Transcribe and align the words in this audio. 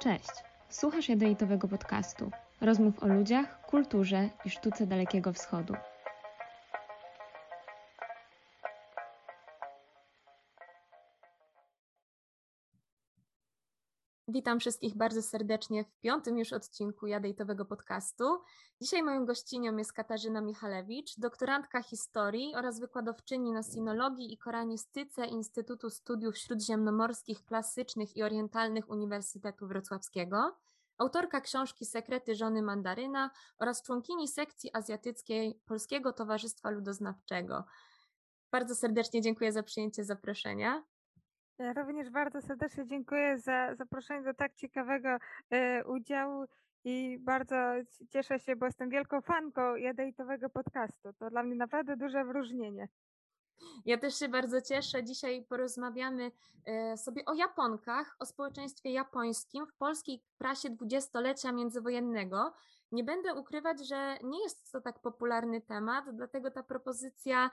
Cześć, 0.00 0.30
słuchasz 0.68 1.08
jadowitowego 1.08 1.68
podcastu. 1.68 2.30
Rozmów 2.60 3.02
o 3.02 3.06
ludziach, 3.06 3.60
kulturze 3.66 4.28
i 4.44 4.50
sztuce 4.50 4.86
Dalekiego 4.86 5.32
Wschodu. 5.32 5.74
Witam 14.32 14.60
wszystkich 14.60 14.96
bardzo 14.96 15.22
serdecznie 15.22 15.84
w 15.84 16.00
piątym 16.00 16.38
już 16.38 16.52
odcinku 16.52 17.06
Jadejtowego 17.06 17.64
podcastu. 17.64 18.24
Dzisiaj 18.80 19.02
moją 19.02 19.26
gościnią 19.26 19.76
jest 19.76 19.92
Katarzyna 19.92 20.40
Michalewicz, 20.40 21.18
doktorantka 21.18 21.82
historii 21.82 22.54
oraz 22.54 22.80
wykładowczyni 22.80 23.52
na 23.52 23.62
sinologii 23.62 24.32
i 24.32 24.38
koranistyce 24.38 25.26
Instytutu 25.26 25.90
Studiów 25.90 26.38
Śródziemnomorskich, 26.38 27.44
Klasycznych 27.44 28.16
i 28.16 28.22
Orientalnych 28.22 28.88
Uniwersytetu 28.90 29.66
Wrocławskiego, 29.66 30.56
autorka 30.98 31.40
książki 31.40 31.86
Sekrety 31.86 32.34
żony 32.34 32.62
mandaryna 32.62 33.30
oraz 33.58 33.82
członkini 33.82 34.28
sekcji 34.28 34.70
azjatyckiej 34.72 35.60
Polskiego 35.66 36.12
Towarzystwa 36.12 36.70
Ludoznawczego. 36.70 37.64
Bardzo 38.50 38.74
serdecznie 38.74 39.22
dziękuję 39.22 39.52
za 39.52 39.62
przyjęcie 39.62 40.04
zaproszenia. 40.04 40.84
Ja 41.60 41.72
również 41.72 42.10
bardzo 42.10 42.42
serdecznie 42.42 42.86
dziękuję 42.86 43.38
za 43.38 43.74
zaproszenie 43.74 44.22
do 44.22 44.34
tak 44.34 44.54
ciekawego 44.54 45.08
e, 45.50 45.84
udziału 45.84 46.44
i 46.84 47.18
bardzo 47.20 47.56
cieszę 48.10 48.38
się, 48.38 48.56
bo 48.56 48.66
jestem 48.66 48.90
wielką 48.90 49.20
fanką 49.20 49.76
jadejtowego 49.76 50.50
podcastu. 50.50 51.12
To 51.18 51.30
dla 51.30 51.42
mnie 51.42 51.56
naprawdę 51.56 51.96
duże 51.96 52.24
wyróżnienie. 52.24 52.88
Ja 53.86 53.98
też 53.98 54.18
się 54.18 54.28
bardzo 54.28 54.60
cieszę. 54.60 55.04
Dzisiaj 55.04 55.44
porozmawiamy 55.48 56.30
e, 56.66 56.96
sobie 56.96 57.24
o 57.24 57.34
Japonkach, 57.34 58.16
o 58.18 58.26
społeczeństwie 58.26 58.92
japońskim 58.92 59.66
w 59.66 59.74
polskiej 59.74 60.22
prasie 60.38 60.70
dwudziestolecia 60.70 61.52
międzywojennego. 61.52 62.52
Nie 62.92 63.04
będę 63.04 63.34
ukrywać, 63.34 63.88
że 63.88 64.18
nie 64.22 64.42
jest 64.42 64.72
to 64.72 64.80
tak 64.80 64.98
popularny 64.98 65.60
temat, 65.60 66.04
dlatego 66.12 66.50
ta 66.50 66.62
propozycja 66.62 67.50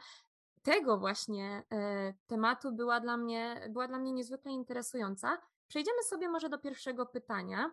tego 0.67 0.97
właśnie 0.97 1.63
e, 1.71 2.13
tematu 2.27 2.71
była 2.71 2.99
dla 2.99 3.17
mnie, 3.17 3.67
była 3.69 3.87
dla 3.87 3.97
mnie 3.97 4.11
niezwykle 4.11 4.51
interesująca. 4.51 5.37
Przejdziemy 5.67 6.03
sobie 6.03 6.29
może 6.29 6.49
do 6.49 6.57
pierwszego 6.59 7.05
pytania. 7.05 7.71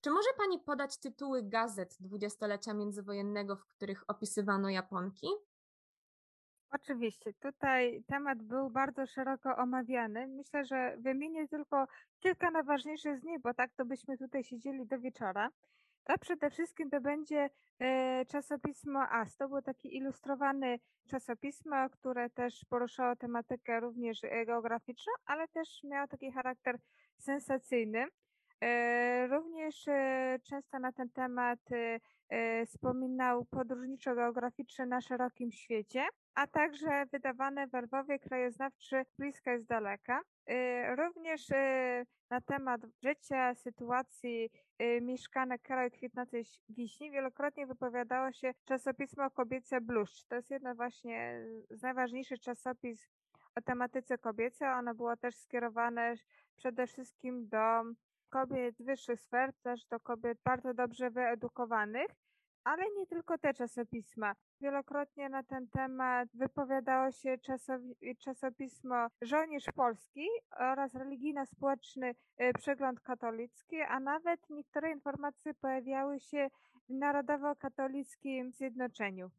Czy 0.00 0.10
może 0.10 0.28
Pani 0.38 0.58
podać 0.58 0.98
tytuły 0.98 1.42
gazet 1.42 1.96
dwudziestolecia 2.00 2.74
międzywojennego, 2.74 3.56
w 3.56 3.66
których 3.66 4.04
opisywano 4.08 4.68
Japonki? 4.68 5.26
Oczywiście, 6.70 7.34
tutaj 7.34 8.04
temat 8.06 8.42
był 8.42 8.70
bardzo 8.70 9.06
szeroko 9.06 9.56
omawiany. 9.56 10.26
Myślę, 10.26 10.64
że 10.64 10.96
wymienię 11.00 11.48
tylko 11.48 11.86
kilka 12.20 12.50
najważniejszych 12.50 13.20
z 13.20 13.24
nich, 13.24 13.40
bo 13.40 13.54
tak 13.54 13.70
to 13.76 13.84
byśmy 13.84 14.18
tutaj 14.18 14.44
siedzieli 14.44 14.86
do 14.86 14.98
wieczora. 14.98 15.50
To 16.06 16.18
przede 16.18 16.50
wszystkim 16.50 16.90
to 16.90 17.00
będzie 17.00 17.50
e, 17.78 18.24
czasopismo 18.26 19.00
AS. 19.00 19.36
To 19.36 19.48
było 19.48 19.62
takie 19.62 19.88
ilustrowane 19.88 20.78
czasopismo, 21.10 21.90
które 21.90 22.30
też 22.30 22.64
poruszało 22.68 23.16
tematykę 23.16 23.80
również 23.80 24.24
e, 24.24 24.46
geograficzną, 24.46 25.12
ale 25.24 25.48
też 25.48 25.82
miało 25.84 26.08
taki 26.08 26.32
charakter 26.32 26.78
sensacyjny. 27.18 28.06
E, 28.60 29.26
również 29.26 29.84
często 30.42 30.78
na 30.78 30.92
ten 30.92 31.10
temat 31.10 31.60
wspominał 32.66 33.44
podróżniczo-geograficzny 33.44 34.86
na 34.86 35.00
szerokim 35.00 35.52
świecie, 35.52 36.06
a 36.36 36.46
także 36.46 37.06
wydawane 37.12 37.66
w 37.66 37.74
Lwowie 37.74 38.18
krajoznawczy 38.18 39.02
bliska 39.18 39.52
jest 39.52 39.66
daleka. 39.66 40.20
Również 40.96 41.48
na 42.30 42.40
temat 42.40 42.80
życia, 43.04 43.54
sytuacji 43.54 44.50
y, 44.82 45.00
mieszkanek 45.02 45.62
kraju 45.62 45.90
kwitnącej 45.90 46.44
wiśni 46.68 47.10
wielokrotnie 47.10 47.66
wypowiadało 47.66 48.32
się 48.32 48.52
czasopismo 48.64 49.30
kobiece 49.30 49.80
Bluszcz. 49.80 50.24
To 50.24 50.36
jest 50.36 50.50
jedno 50.50 50.74
właśnie 50.74 51.46
z 51.70 51.82
najważniejszych 51.82 52.40
czasopis 52.40 53.08
o 53.54 53.62
tematyce 53.62 54.18
kobiecej. 54.18 54.68
Ono 54.68 54.94
było 54.94 55.16
też 55.16 55.36
skierowane 55.36 56.14
przede 56.56 56.86
wszystkim 56.86 57.48
do 57.48 57.82
kobiet 58.30 58.82
wyższych 58.82 59.20
sfer, 59.20 59.52
też 59.62 59.86
do 59.86 60.00
kobiet 60.00 60.38
bardzo 60.44 60.74
dobrze 60.74 61.10
wyedukowanych 61.10 62.10
ale 62.66 62.84
nie 62.98 63.06
tylko 63.06 63.38
te 63.38 63.54
czasopisma. 63.54 64.34
Wielokrotnie 64.60 65.28
na 65.28 65.42
ten 65.42 65.68
temat 65.68 66.28
wypowiadało 66.34 67.12
się 67.12 67.38
czasopismo 68.18 69.06
Żołnierz 69.22 69.64
Polski 69.74 70.28
oraz 70.58 70.94
religijno-społeczny 70.94 72.14
y, 72.40 72.52
Przegląd 72.58 73.00
Katolicki, 73.00 73.80
a 73.82 74.00
nawet 74.00 74.50
niektóre 74.50 74.90
informacje 74.90 75.54
pojawiały 75.54 76.20
się 76.20 76.48
w 76.88 76.92
Narodowo-Katolickim 76.92 78.52
Zjednoczeniu. 78.52 79.30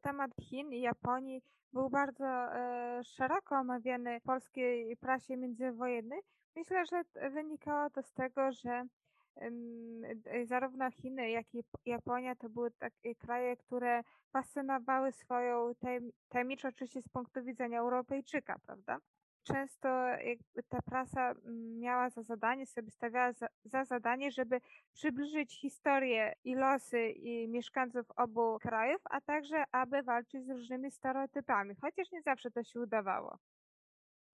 Temat 0.00 0.30
Chin 0.40 0.72
i 0.72 0.80
Japonii 0.80 1.42
był 1.72 1.90
bardzo 1.90 2.26
e, 2.26 3.04
szeroko 3.04 3.56
omawiany 3.56 4.20
w 4.20 4.22
polskiej 4.22 4.96
prasie 4.96 5.36
międzywojennej. 5.36 6.20
Myślę, 6.56 6.84
że 6.86 7.30
wynikało 7.30 7.90
to 7.90 8.02
z 8.02 8.12
tego, 8.12 8.52
że 8.52 8.86
Y, 9.05 9.05
zarówno 10.44 10.90
Chiny, 10.90 11.30
jak 11.30 11.54
i 11.54 11.64
Japonia 11.86 12.34
to 12.34 12.48
były 12.48 12.70
takie 12.70 13.14
kraje, 13.14 13.56
które 13.56 14.02
fascynowały 14.32 15.12
swoją 15.12 15.72
tajemniczą 16.28 16.68
oczywiście 16.68 17.02
z 17.02 17.08
punktu 17.08 17.42
widzenia 17.44 17.80
Europejczyka, 17.80 18.56
prawda? 18.66 18.98
Często 19.42 19.88
ta 20.68 20.82
prasa 20.82 21.34
miała 21.78 22.10
za 22.10 22.22
zadanie, 22.22 22.66
sobie 22.66 22.90
stawiała 22.90 23.32
za, 23.32 23.46
za 23.64 23.84
zadanie, 23.84 24.30
żeby 24.30 24.60
przybliżyć 24.94 25.60
historię 25.60 26.32
i 26.44 26.54
losy 26.54 27.10
i 27.10 27.48
mieszkańców 27.48 28.06
obu 28.16 28.58
krajów, 28.58 29.02
a 29.10 29.20
także 29.20 29.64
aby 29.72 30.02
walczyć 30.02 30.46
z 30.46 30.50
różnymi 30.50 30.90
stereotypami, 30.90 31.74
chociaż 31.80 32.12
nie 32.12 32.22
zawsze 32.22 32.50
to 32.50 32.62
się 32.62 32.80
udawało. 32.80 33.38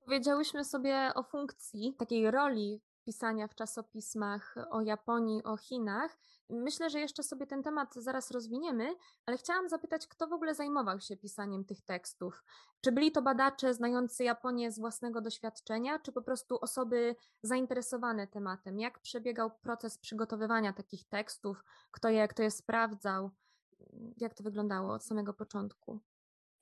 Powiedziałyśmy 0.04 0.64
sobie 0.64 1.10
o 1.14 1.22
funkcji, 1.22 1.94
takiej 1.98 2.30
roli 2.30 2.80
pisania 3.04 3.48
w 3.48 3.54
czasopismach 3.54 4.54
o 4.70 4.80
Japonii, 4.80 5.42
o 5.44 5.56
Chinach. 5.56 6.18
Myślę, 6.50 6.90
że 6.90 7.00
jeszcze 7.00 7.22
sobie 7.22 7.46
ten 7.46 7.62
temat 7.62 7.94
zaraz 7.94 8.30
rozwiniemy, 8.30 8.94
ale 9.26 9.36
chciałam 9.36 9.68
zapytać, 9.68 10.06
kto 10.06 10.26
w 10.26 10.32
ogóle 10.32 10.54
zajmował 10.54 11.00
się 11.00 11.16
pisaniem 11.16 11.64
tych 11.64 11.82
tekstów? 11.82 12.44
Czy 12.80 12.92
byli 12.92 13.12
to 13.12 13.22
badacze 13.22 13.74
znający 13.74 14.24
Japonię 14.24 14.72
z 14.72 14.78
własnego 14.78 15.20
doświadczenia, 15.20 15.98
czy 15.98 16.12
po 16.12 16.22
prostu 16.22 16.58
osoby 16.60 17.16
zainteresowane 17.42 18.26
tematem? 18.26 18.78
Jak 18.78 18.98
przebiegał 18.98 19.50
proces 19.50 19.98
przygotowywania 19.98 20.72
takich 20.72 21.08
tekstów? 21.08 21.64
Kto 21.90 22.08
je, 22.08 22.28
kto 22.28 22.42
je 22.42 22.50
sprawdzał? 22.50 23.30
Jak 24.16 24.34
to 24.34 24.44
wyglądało 24.44 24.94
od 24.94 25.04
samego 25.04 25.34
początku? 25.34 26.00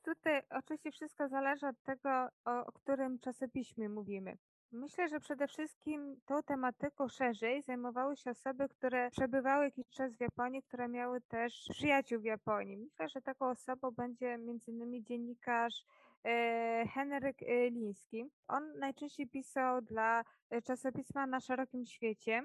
Tutaj 0.02 0.42
oczywiście 0.50 0.90
wszystko 0.92 1.28
zależy 1.28 1.66
od 1.66 1.82
tego, 1.82 2.28
o, 2.44 2.66
o 2.66 2.72
którym 2.72 3.18
czasopiśmie 3.18 3.88
mówimy. 3.88 4.38
Myślę, 4.72 5.08
że 5.08 5.20
przede 5.20 5.48
wszystkim 5.48 6.16
tą 6.26 6.42
tematyką 6.42 7.08
szerzej 7.08 7.62
zajmowały 7.62 8.16
się 8.16 8.30
osoby, 8.30 8.68
które 8.68 9.10
przebywały 9.10 9.64
jakiś 9.64 9.88
czas 9.88 10.16
w 10.16 10.20
Japonii, 10.20 10.62
które 10.62 10.88
miały 10.88 11.20
też 11.20 11.68
przyjaciół 11.70 12.20
w 12.20 12.24
Japonii. 12.24 12.76
Myślę, 12.76 13.08
że 13.08 13.22
taką 13.22 13.50
osobą 13.50 13.90
będzie 13.90 14.26
m.in. 14.26 15.04
dziennikarz 15.04 15.84
e, 16.24 16.84
Henryk 16.94 17.42
e, 17.42 17.70
Liński. 17.70 18.24
On 18.48 18.78
najczęściej 18.78 19.28
pisał 19.28 19.82
dla 19.82 20.24
e, 20.50 20.62
czasopisma 20.62 21.26
na 21.26 21.40
szerokim 21.40 21.86
świecie 21.86 22.42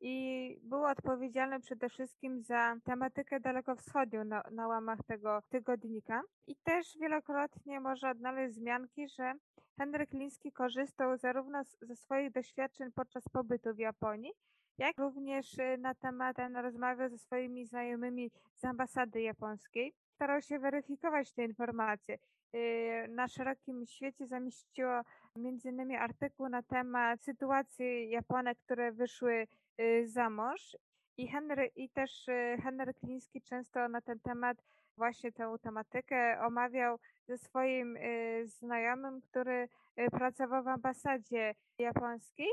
i 0.00 0.56
był 0.62 0.84
odpowiedzialny 0.84 1.60
przede 1.60 1.88
wszystkim 1.88 2.42
za 2.42 2.76
tematykę 2.84 3.40
dalekowschodnią 3.40 4.24
na, 4.24 4.42
na 4.50 4.66
łamach 4.68 4.98
tego 5.06 5.42
tygodnika. 5.48 6.22
I 6.46 6.56
też 6.56 6.98
wielokrotnie 7.00 7.80
można 7.80 8.10
odnaleźć 8.10 8.54
wzmianki, 8.54 9.08
że 9.08 9.34
Henryk 9.78 10.12
Liński 10.12 10.52
korzystał 10.52 11.16
zarówno 11.16 11.62
ze 11.80 11.96
swoich 11.96 12.30
doświadczeń 12.30 12.92
podczas 12.92 13.28
pobytu 13.28 13.74
w 13.74 13.78
Japonii, 13.78 14.32
jak 14.78 14.98
również 14.98 15.58
y, 15.58 15.78
na 15.78 15.94
temat 15.94 16.36
ten 16.36 16.56
rozmawiał 16.56 17.08
ze 17.08 17.18
swoimi 17.18 17.66
znajomymi 17.66 18.30
z 18.54 18.64
ambasady 18.64 19.22
japońskiej. 19.22 19.94
Starał 20.14 20.40
się 20.40 20.58
weryfikować 20.58 21.32
te 21.32 21.44
informacje. 21.44 22.18
Y, 22.54 23.08
na 23.08 23.28
szerokim 23.28 23.86
świecie 23.86 24.26
zamieściło 24.26 25.00
m.in. 25.36 25.96
artykuł 25.96 26.48
na 26.48 26.62
temat 26.62 27.22
sytuacji 27.22 28.10
Japonek, 28.10 28.58
które 28.58 28.92
wyszły 28.92 29.46
y, 29.80 30.08
za 30.08 30.30
mąż. 30.30 30.76
I, 31.16 31.28
Henry, 31.28 31.66
I 31.76 31.88
też 31.88 32.26
Henryk 32.62 33.02
Liński 33.02 33.42
często 33.42 33.88
na 33.88 34.00
ten 34.00 34.20
temat 34.20 34.62
właśnie 34.96 35.32
tę 35.32 35.56
tematykę 35.62 36.40
omawiał 36.40 36.98
ze 37.28 37.38
swoim 37.38 37.96
y, 37.96 38.42
znajomym, 38.46 39.20
który 39.20 39.68
y, 39.98 40.10
pracował 40.10 40.64
w 40.64 40.68
ambasadzie 40.68 41.54
japońskiej. 41.78 42.48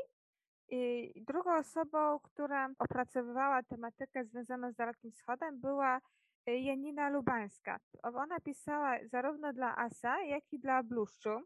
I 0.72 1.14
drugą 1.28 1.58
osobą, 1.58 2.20
która 2.20 2.70
opracowywała 2.80 3.64
tematykę 3.64 4.26
związaną 4.26 4.72
z 4.72 4.76
Dalekim 4.76 5.12
Wschodem, 5.12 5.62
była 5.62 5.98
y, 5.98 6.58
Janina 6.58 7.10
Lubańska. 7.10 7.80
Ona 8.04 8.40
pisała 8.40 8.98
zarówno 9.06 9.54
dla 9.54 9.76
ASA, 9.76 10.22
jak 10.22 10.54
i 10.54 10.60
dla 10.60 10.84
Bluszczu. 10.84 11.42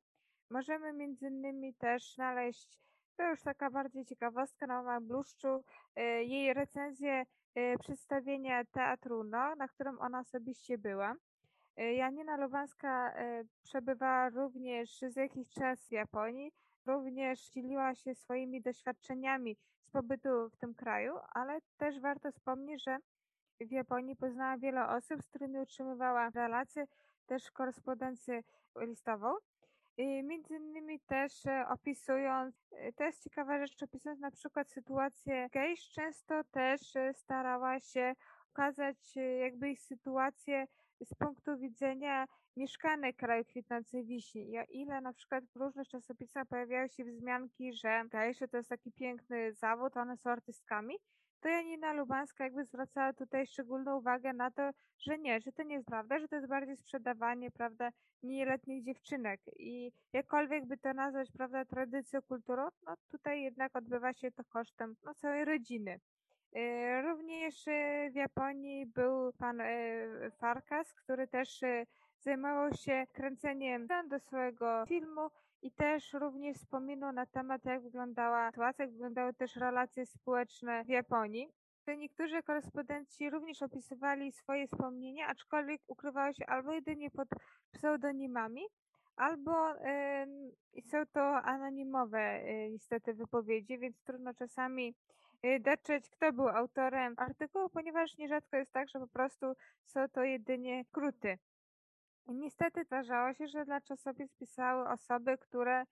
Możemy 0.50 0.94
między 0.94 1.28
innymi 1.28 1.74
też 1.74 2.14
znaleźć 2.16 2.80
To 3.18 3.30
już 3.30 3.42
taka 3.42 3.70
bardziej 3.70 4.06
ciekawostka 4.06 4.68
na 4.68 5.02
bluszczu. 5.02 5.64
Jej 6.22 6.54
recenzję 6.54 7.26
e, 7.56 7.78
przedstawienia 7.78 8.66
teatru 8.66 9.24
No, 9.24 9.56
na 9.56 9.68
którym 9.68 10.02
ona 10.02 10.20
osobiście 10.20 10.78
była. 10.78 11.16
E, 11.78 11.94
Janina 11.94 12.38
Lubańska 12.38 13.14
przebywała 13.64 14.30
również 14.30 14.90
z 15.02 15.16
jakiś 15.16 15.50
czas 15.50 15.88
w 15.88 15.92
Japonii, 15.92 16.52
również 16.86 17.50
dzieliła 17.50 17.96
się 17.96 18.16
swoimi 18.16 18.62
doświadczeniami 18.62 19.56
z 19.82 19.90
pobytu 19.92 20.50
w 20.50 20.58
tym 20.58 20.74
kraju, 20.76 21.14
ale 21.34 21.60
też 21.78 22.00
warto 22.00 22.32
wspomnieć, 22.32 22.84
że 22.84 22.98
w 23.60 23.72
Japonii 23.72 24.16
poznała 24.16 24.58
wiele 24.58 24.88
osób, 24.88 25.24
z 25.24 25.28
którymi 25.28 25.60
utrzymywała 25.60 26.30
relacje, 26.30 26.86
też 27.26 27.52
korespondencję 27.52 28.42
listową. 28.80 29.34
Między 29.98 30.56
innymi 30.56 31.00
też 31.00 31.46
e, 31.46 31.66
opisując, 31.68 32.56
e, 32.72 32.94
to 32.94 33.04
jest 33.04 33.24
ciekawa 33.24 33.68
rzecz, 33.68 33.84
opisując 33.84 34.20
na 34.20 34.32
przykład 34.32 34.72
sytuację 34.72 35.50
gejsz, 35.52 35.90
często 35.90 36.44
też 36.44 36.96
e, 36.96 37.14
starała 37.14 37.80
się 37.80 38.14
ukazać 38.52 39.16
jakby 39.40 39.70
ich 39.70 39.82
sytuację 39.82 40.66
z 41.02 41.14
punktu 41.14 41.58
widzenia 41.58 42.26
mieszkanek 42.58 43.16
kraju 43.16 43.46
kwitnącej 43.46 44.06
wiśni. 44.06 44.52
I 44.70 44.82
ile 44.82 45.02
na 45.02 45.14
przykład 45.14 45.44
w 45.46 45.56
różnych 45.56 45.88
czasopismach 45.88 46.48
pojawiały 46.48 46.90
się 46.90 47.04
wzmianki, 47.06 47.74
że 47.74 48.04
gejsze 48.10 48.48
to 48.48 48.58
jest 48.58 48.70
taki 48.70 48.92
piękny 48.92 49.54
zawód, 49.54 49.98
one 49.98 50.18
są 50.18 50.30
artystkami, 50.30 50.96
to 51.44 51.50
Janina 51.50 51.94
Lubańska 51.94 52.44
jakby 52.44 52.66
zwracała 52.66 53.14
tutaj 53.14 53.48
szczególną 53.48 53.98
uwagę 53.98 54.34
na 54.34 54.52
to, 54.52 54.70
że 55.00 55.18
nie, 55.18 55.42
że 55.42 55.52
to 55.52 55.64
nie 55.64 55.76
jest 55.76 55.88
prawda, 55.88 56.20
że 56.20 56.28
to 56.28 56.36
jest 56.36 56.48
bardziej 56.48 56.78
sprzedawanie, 56.78 57.52
prawda, 57.52 57.90
nieletnich 58.24 58.84
dziewczynek 58.84 59.42
i 59.60 59.92
jakkolwiek 60.14 60.66
by 60.66 60.78
to 60.78 60.94
nazwać, 60.94 61.32
prawda, 61.32 61.66
tradycją, 61.66 62.22
kulturą, 62.22 62.68
no 62.88 62.96
tutaj 63.12 63.42
jednak 63.42 63.76
odbywa 63.76 64.14
się 64.14 64.32
to 64.32 64.44
kosztem 64.44 64.96
no, 65.04 65.14
całej 65.14 65.46
rodziny. 65.46 66.00
Y, 66.56 67.02
również 67.02 67.68
y, 67.68 68.10
w 68.12 68.16
Japonii 68.16 68.86
był 68.86 69.34
pan 69.34 69.62
y, 69.62 70.32
Farkas, 70.38 70.94
który 70.94 71.28
też 71.28 71.62
zajmował 72.20 72.74
się 72.74 73.06
kręceniem 73.14 73.88
do 74.10 74.20
swojego 74.20 74.86
filmu 74.86 75.30
i 75.64 75.72
też 75.72 76.14
również 76.14 76.58
wspominał 76.58 77.12
na 77.12 77.26
temat, 77.26 77.66
jak 77.66 77.82
wyglądała 77.82 78.52
sytuacja, 78.52 78.86
jak 78.86 78.94
wyglądały 78.94 79.34
też 79.34 79.56
relacje 79.56 80.06
społeczne 80.06 80.84
w 80.84 80.90
Japonii. 80.90 81.50
Niektórzy 81.98 82.44
korespondenci 82.44 83.30
również 83.30 83.62
opisywali 83.62 84.32
swoje 84.32 84.68
wspomnienia, 84.68 85.28
aczkolwiek 85.28 85.82
ukrywały 85.88 86.34
się 86.34 86.46
albo 86.46 86.74
jedynie 86.74 87.12
pod 87.12 87.28
pseudonimami, 87.72 88.62
albo 89.16 89.76
y, 89.76 90.82
są 90.82 91.06
to 91.14 91.22
anonimowe 91.22 92.40
y, 92.40 92.70
niestety 92.72 93.14
wypowiedzi, 93.14 93.80
więc 93.80 94.04
trudno 94.04 94.34
czasami 94.34 94.96
y, 95.46 95.60
dotrzeć, 95.60 96.10
kto 96.10 96.34
był 96.34 96.50
autorem 96.50 97.14
artykułu, 97.18 97.70
ponieważ 97.70 98.18
nierzadko 98.18 98.58
jest 98.58 98.72
tak, 98.72 98.90
że 98.90 99.00
po 99.00 99.08
prostu 99.08 99.46
są 99.86 100.10
to 100.10 100.24
jedynie 100.24 100.84
skróty. 100.84 101.38
Niestety 102.28 102.84
zdarzało 102.84 103.34
się, 103.34 103.48
że 103.48 103.66
dla 103.66 103.82
czasopism 103.82 104.38
pisały 104.40 104.90
osoby, 104.90 105.38
które 105.38 105.86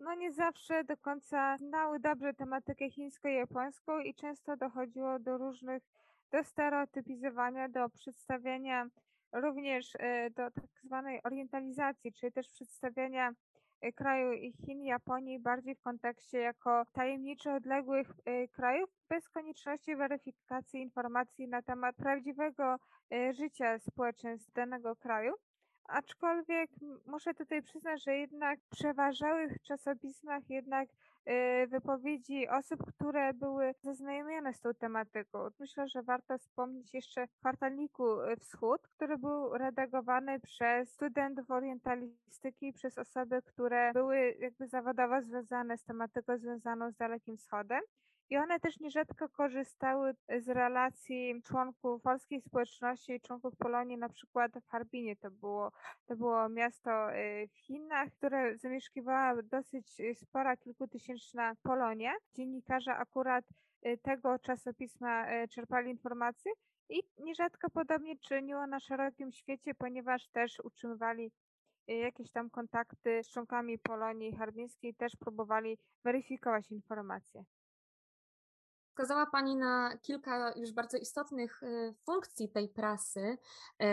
no 0.00 0.14
nie 0.14 0.32
zawsze 0.32 0.84
do 0.84 0.96
końca 0.96 1.56
znały 1.58 2.00
dobrze 2.00 2.34
tematykę 2.34 2.90
chińsko-japońską 2.90 3.98
i 3.98 4.14
często 4.14 4.56
dochodziło 4.56 5.18
do 5.18 5.38
różnych, 5.38 5.82
do 6.30 6.44
stereotypizowania, 6.44 7.68
do 7.68 7.88
przedstawiania 7.88 8.86
również 9.32 9.92
e, 9.98 10.30
do 10.30 10.50
tak 10.50 10.64
zwanej 10.82 11.20
orientalizacji, 11.22 12.12
czyli 12.12 12.32
też 12.32 12.48
przedstawiania 12.48 13.32
e, 13.80 13.92
kraju 13.92 14.52
Chin, 14.66 14.84
Japonii 14.84 15.38
bardziej 15.38 15.74
w 15.74 15.82
kontekście 15.82 16.38
jako 16.38 16.82
tajemniczo 16.92 17.54
odległych 17.54 18.08
e, 18.24 18.48
krajów, 18.48 18.90
bez 19.08 19.28
konieczności 19.28 19.96
weryfikacji 19.96 20.80
informacji 20.80 21.48
na 21.48 21.62
temat 21.62 21.96
prawdziwego 21.96 22.76
życia 23.32 23.78
społeczeństw 23.78 24.52
danego 24.52 24.96
kraju. 24.96 25.34
Aczkolwiek 25.88 26.70
muszę 27.06 27.34
tutaj 27.34 27.62
przyznać, 27.62 28.04
że 28.04 28.16
jednak 28.16 28.58
przeważały 28.70 29.48
w 29.48 29.62
czasopismach 29.62 30.50
jednak 30.50 30.88
y, 31.28 31.66
wypowiedzi 31.66 32.48
osób, 32.48 32.86
które 32.86 33.34
były 33.34 33.74
zaznajomione 33.82 34.54
z 34.54 34.60
tą 34.60 34.74
tematyką. 34.74 35.38
Myślę, 35.60 35.88
że 35.88 36.02
warto 36.02 36.38
wspomnieć 36.38 36.94
jeszcze 36.94 37.28
kwartalniku 37.28 38.20
y, 38.20 38.36
Wschód, 38.36 38.88
który 38.88 39.18
był 39.18 39.58
redagowany 39.58 40.40
przez 40.40 40.90
studentów 40.92 41.50
orientalistyki, 41.50 42.72
przez 42.72 42.98
osoby, 42.98 43.42
które 43.42 43.92
były 43.92 44.36
jakby 44.38 44.66
zawodowo 44.66 45.22
związane 45.22 45.78
z 45.78 45.84
tematyką 45.84 46.38
związaną 46.38 46.90
z 46.90 46.96
Dalekim 46.96 47.36
Wschodem. 47.36 47.80
I 48.30 48.36
one 48.36 48.60
też 48.60 48.80
nierzadko 48.80 49.28
korzystały 49.28 50.14
z 50.38 50.48
relacji 50.48 51.42
członków 51.42 52.02
polskiej 52.02 52.40
społeczności 52.40 53.12
i 53.12 53.20
członków 53.20 53.56
Polonii, 53.56 53.98
na 53.98 54.08
przykład 54.08 54.52
w 54.52 54.66
Harbinie 54.66 55.16
to 55.16 55.30
było, 55.30 55.72
to 56.06 56.16
było 56.16 56.48
miasto 56.48 57.14
y, 57.14 57.48
w 57.48 57.58
Chinach, 57.58 58.08
które 58.12 58.58
zamieszkiwała 58.58 59.42
dosyć 59.42 59.86
spora, 60.14 60.56
kilkutysięczna 60.56 61.54
Polonia. 61.62 62.12
Dziennikarze 62.34 62.94
akurat 62.94 63.44
tego 64.02 64.38
czasopisma 64.38 65.26
czerpali 65.50 65.90
informacje 65.90 66.52
i 66.88 67.02
nierzadko 67.18 67.70
podobnie 67.70 68.18
czyniło 68.18 68.66
na 68.66 68.80
szerokim 68.80 69.32
świecie, 69.32 69.74
ponieważ 69.74 70.28
też 70.28 70.60
utrzymywali 70.60 71.32
jakieś 71.86 72.30
tam 72.30 72.50
kontakty 72.50 73.22
z 73.22 73.30
członkami 73.30 73.78
Polonii 73.78 74.36
Harbińskiej, 74.36 74.94
też 74.94 75.16
próbowali 75.16 75.78
weryfikować 76.04 76.70
informacje. 76.70 77.44
Wskazała 78.94 79.26
Pani 79.26 79.56
na 79.56 79.96
kilka 80.02 80.52
już 80.52 80.72
bardzo 80.72 80.96
istotnych 80.96 81.62
y, 81.62 81.94
funkcji 82.04 82.48
tej 82.48 82.68
prasy, 82.68 83.20
y, 83.20 83.86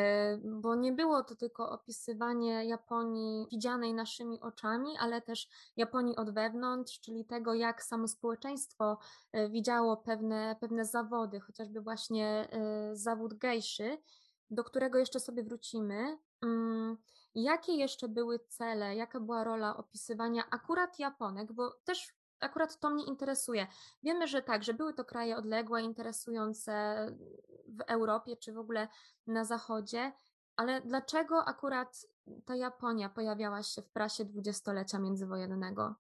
bo 0.43 0.75
nie 0.75 0.91
było 0.91 1.23
to 1.23 1.35
tylko 1.35 1.69
opisywanie 1.69 2.65
Japonii 2.65 3.47
widzianej 3.51 3.93
naszymi 3.93 4.41
oczami, 4.41 4.89
ale 4.99 5.21
też 5.21 5.47
Japonii 5.77 6.15
od 6.15 6.33
wewnątrz, 6.33 6.99
czyli 6.99 7.25
tego, 7.25 7.53
jak 7.53 7.83
samo 7.83 8.07
społeczeństwo 8.07 8.97
y, 9.37 9.49
widziało 9.49 9.97
pewne, 9.97 10.55
pewne 10.59 10.85
zawody, 10.85 11.39
chociażby 11.39 11.81
właśnie 11.81 12.47
zawód 12.93 13.33
gejszy, 13.33 13.97
do 14.51 14.63
którego 14.63 14.99
jeszcze 14.99 15.19
sobie 15.19 15.43
wrócimy. 15.43 16.17
Mm, 16.41 16.97
jakie 17.35 17.75
jeszcze 17.75 18.07
były 18.07 18.39
cele, 18.39 18.95
jaka 18.95 19.19
była 19.19 19.43
rola 19.43 19.77
opisywania 19.77 20.43
akurat 20.49 20.99
Japonek, 20.99 21.53
bo 21.53 21.71
też 21.71 22.20
akurat 22.41 22.79
to 22.79 22.89
mnie 22.89 23.05
interesuje. 23.05 23.67
Wiemy, 24.03 24.27
że 24.27 24.41
tak, 24.41 24.63
że 24.63 24.73
były 24.73 24.93
to 24.93 25.05
kraje 25.05 25.37
odległe, 25.37 25.81
interesujące 25.81 27.05
w 27.67 27.81
Europie 27.87 28.37
czy 28.37 28.53
w 28.53 28.57
ogóle 28.57 28.87
na 29.27 29.45
Zachodzie, 29.45 30.11
ale 30.55 30.81
dlaczego 30.81 31.45
akurat 31.45 32.05
ta 32.45 32.55
Japonia 32.55 33.09
pojawiała 33.09 33.63
się 33.63 33.81
w 33.81 33.91
prasie 33.91 34.25
dwudziestolecia 34.25 34.99
międzywojennego? 34.99 35.95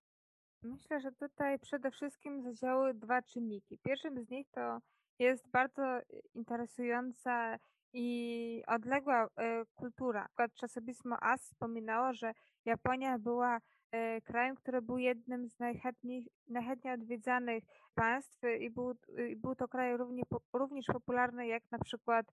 Myślę, 0.63 0.99
że 1.01 1.11
tutaj 1.11 1.59
przede 1.59 1.91
wszystkim 1.91 2.43
zadziałały 2.43 2.93
dwa 2.93 3.21
czynniki. 3.21 3.79
Pierwszym 3.83 4.25
z 4.25 4.29
nich 4.29 4.47
to 4.51 4.79
jest 5.19 5.49
bardzo 5.49 5.83
interesująca 6.33 7.57
i 7.93 8.63
odległa 8.67 9.27
e, 9.35 9.65
kultura. 9.75 10.27
Przykład 10.27 10.53
czasopismo 10.53 11.17
AS 11.21 11.41
wspominało, 11.41 12.13
że 12.13 12.33
Japonia 12.65 13.19
była 13.19 13.59
krajem, 14.23 14.55
który 14.55 14.81
był 14.81 14.97
jednym 14.97 15.47
z 15.47 15.59
najchętniej, 15.59 16.27
najchętniej 16.47 16.93
odwiedzanych 16.93 17.63
państw 17.95 18.41
i 18.59 18.69
był, 18.69 18.95
i 19.29 19.35
był 19.35 19.55
to 19.55 19.67
kraj 19.67 19.97
równie, 19.97 20.23
również 20.53 20.85
popularny 20.85 21.47
jak 21.47 21.63
na 21.71 21.79
przykład 21.79 22.25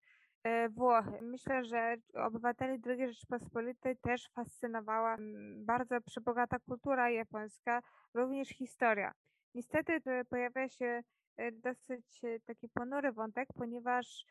e, 0.42 0.68
Włochy. 0.68 1.18
Myślę, 1.22 1.64
że 1.64 1.96
obywateli 2.14 2.82
II 2.86 3.08
Rzeczypospolitej 3.08 3.96
też 3.96 4.28
fascynowała 4.34 5.14
mm, 5.14 5.64
bardzo 5.64 6.00
przebogata 6.00 6.58
kultura 6.58 7.10
japońska, 7.10 7.82
również 8.14 8.48
historia. 8.48 9.12
Niestety 9.54 10.00
pojawia 10.30 10.68
się 10.68 11.02
e, 11.36 11.52
dosyć 11.52 12.20
taki 12.46 12.68
ponury 12.68 13.12
wątek, 13.12 13.48
ponieważ 13.54 14.24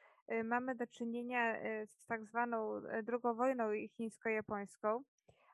mamy 0.43 0.75
do 0.75 0.87
czynienia 0.87 1.59
z 1.85 2.05
tak 2.05 2.25
zwaną 2.25 2.81
drugą 3.03 3.33
wojną 3.33 3.63
chińsko-japońską, 3.97 5.03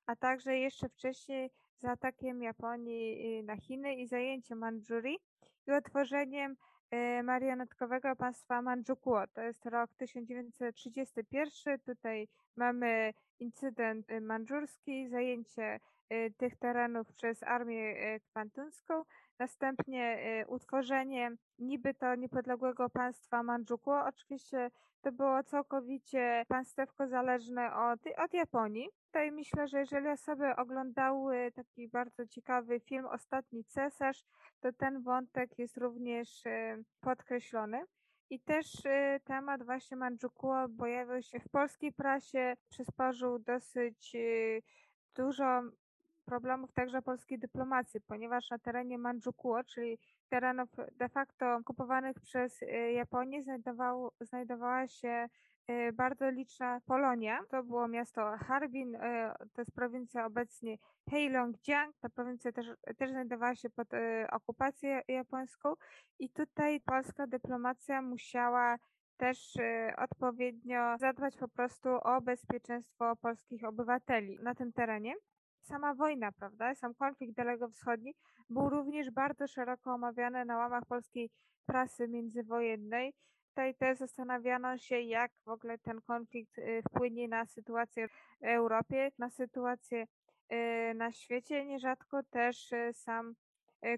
a 0.06 0.16
także 0.16 0.58
jeszcze 0.58 0.90
wcześniej 0.90 1.50
z 1.78 1.86
atakiem 1.86 2.42
Japonii 2.42 3.40
y, 3.40 3.44
na 3.44 3.58
Chiny 3.58 3.96
i 3.96 4.08
zajęciem 4.08 4.58
Mandżurii 4.58 5.20
i 5.68 5.72
utworzeniem 5.72 6.56
y, 6.94 7.24
marionetkowego 7.24 8.16
państwa 8.16 8.62
Mandżukuo. 8.62 9.28
To 9.34 9.42
jest 9.42 9.66
rok 9.66 9.94
1931. 9.98 11.80
Tutaj 11.80 12.28
mamy 12.56 13.14
incydent 13.40 14.10
y, 14.12 14.22
mandżurski, 14.22 15.10
zajęcie 15.10 15.80
tych 16.38 16.56
terenów 16.56 17.14
przez 17.14 17.44
armię 17.44 17.96
kwantuńską, 18.20 19.04
następnie 19.40 20.18
utworzenie 20.48 21.32
niby 21.60 21.94
to 21.94 22.16
niepodległego 22.16 22.90
państwa 22.90 23.44
Mandżukuo. 23.44 24.06
Oczywiście 24.06 24.72
to 25.02 25.12
było 25.12 25.44
całkowicie 25.44 26.46
państewko 26.48 27.08
zależne 27.08 27.76
od, 27.76 28.00
od 28.18 28.34
Japonii. 28.34 28.90
Tutaj 29.06 29.32
myślę, 29.32 29.68
że 29.68 29.80
jeżeli 29.80 30.08
osoby 30.08 30.56
oglądały 30.56 31.52
taki 31.56 31.88
bardzo 31.88 32.28
ciekawy 32.28 32.80
film 32.80 33.06
Ostatni 33.06 33.64
Cesarz, 33.66 34.24
to 34.60 34.74
ten 34.74 35.02
wątek 35.02 35.60
jest 35.60 35.78
również 35.78 36.44
podkreślony. 37.02 37.86
I 38.30 38.40
też 38.40 38.86
y, 38.86 39.20
temat 39.24 39.64
właśnie 39.64 39.98
Mandżukuo 39.98 40.56
pojawił 40.78 41.22
się 41.22 41.40
w 41.40 41.50
polskiej 41.50 41.92
prasie, 41.94 42.54
przysporzył 42.70 43.40
dosyć 43.40 44.16
y, 44.16 44.62
dużo 45.16 45.62
problemów 46.26 46.74
także 46.74 47.02
polskiej 47.02 47.40
dyplomacji, 47.40 48.02
ponieważ 48.02 48.50
na 48.50 48.60
terenie 48.60 48.98
Mandżukuo, 48.98 49.64
czyli 49.64 49.98
terenów 50.30 50.70
de 50.92 51.10
facto 51.10 51.56
okupowanych 51.56 52.20
przez 52.20 52.62
y, 52.62 52.92
Japonię, 52.92 53.44
znajdowała 54.22 54.88
się 54.88 55.28
Y, 55.70 55.94
bardzo 55.94 56.30
liczna 56.30 56.80
Polonia. 56.86 57.40
To 57.50 57.64
było 57.64 57.88
miasto 57.88 58.38
Harbin, 58.38 58.96
y, 58.96 59.00
to 59.54 59.62
jest 59.62 59.72
prowincja 59.72 60.26
obecnie 60.26 60.78
Heilongjiang. 61.10 61.96
Ta 62.02 62.10
prowincja 62.10 62.52
też, 62.52 62.68
też 62.98 63.10
znajdowała 63.10 63.56
się 63.56 63.70
pod 63.70 63.88
okupacją 64.32 65.00
japońską 65.08 65.74
i 66.20 66.30
tutaj 66.30 66.82
polska 66.82 67.28
dyplomacja 67.28 68.02
musiała 68.02 68.78
też 69.18 69.54
odpowiednio 69.98 70.98
zadbać 70.98 71.38
po 71.38 71.48
prostu 71.48 71.90
o 71.90 72.22
bezpieczeństwo 72.22 73.16
polskich 73.16 73.64
obywateli 73.64 74.40
na 74.42 74.56
tym 74.56 74.74
terenie. 74.74 75.14
Sama 75.64 75.94
wojna, 75.94 76.32
prawda, 76.32 76.76
sam 76.76 76.94
konflikt 76.94 77.36
dalekowschodni 77.36 78.14
był 78.50 78.70
również 78.70 79.12
bardzo 79.12 79.48
szeroko 79.48 79.94
omawiany 79.94 80.46
na 80.46 80.58
łamach 80.58 80.86
polskiej 80.86 81.30
prasy 81.66 82.08
międzywojennej 82.08 83.14
tutaj 83.54 83.76
też 83.76 83.98
zastanawiano 83.98 84.78
się, 84.78 85.00
jak 85.00 85.32
w 85.46 85.50
ogóle 85.50 85.78
ten 85.78 86.02
konflikt 86.02 86.58
y, 86.58 86.82
wpłynie 86.90 87.28
na 87.28 87.46
sytuację 87.46 88.08
w 88.08 88.14
Europie, 88.42 89.12
na 89.18 89.30
sytuację 89.30 90.08
y, 90.52 90.94
na 90.96 91.12
świecie. 91.12 91.66
Nierzadko 91.66 92.24
też 92.24 92.72
y, 92.72 92.94
sam 92.94 93.36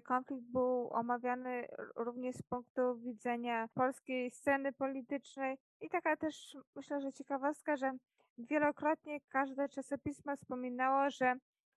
konflikt 0.04 0.42
był 0.42 0.90
omawiany 0.92 1.68
również 1.96 2.36
z 2.36 2.42
punktu 2.42 2.96
widzenia 2.96 3.68
polskiej 3.74 4.30
sceny 4.30 4.72
politycznej. 4.72 5.58
I 5.80 5.88
taka 5.88 6.16
też 6.16 6.56
myślę, 6.76 7.00
że 7.00 7.12
ciekawostka, 7.12 7.76
że 7.76 7.92
wielokrotnie 8.38 9.20
każde 9.28 9.68
czasopismo 9.68 10.36
wspominało, 10.36 11.10
że 11.10 11.34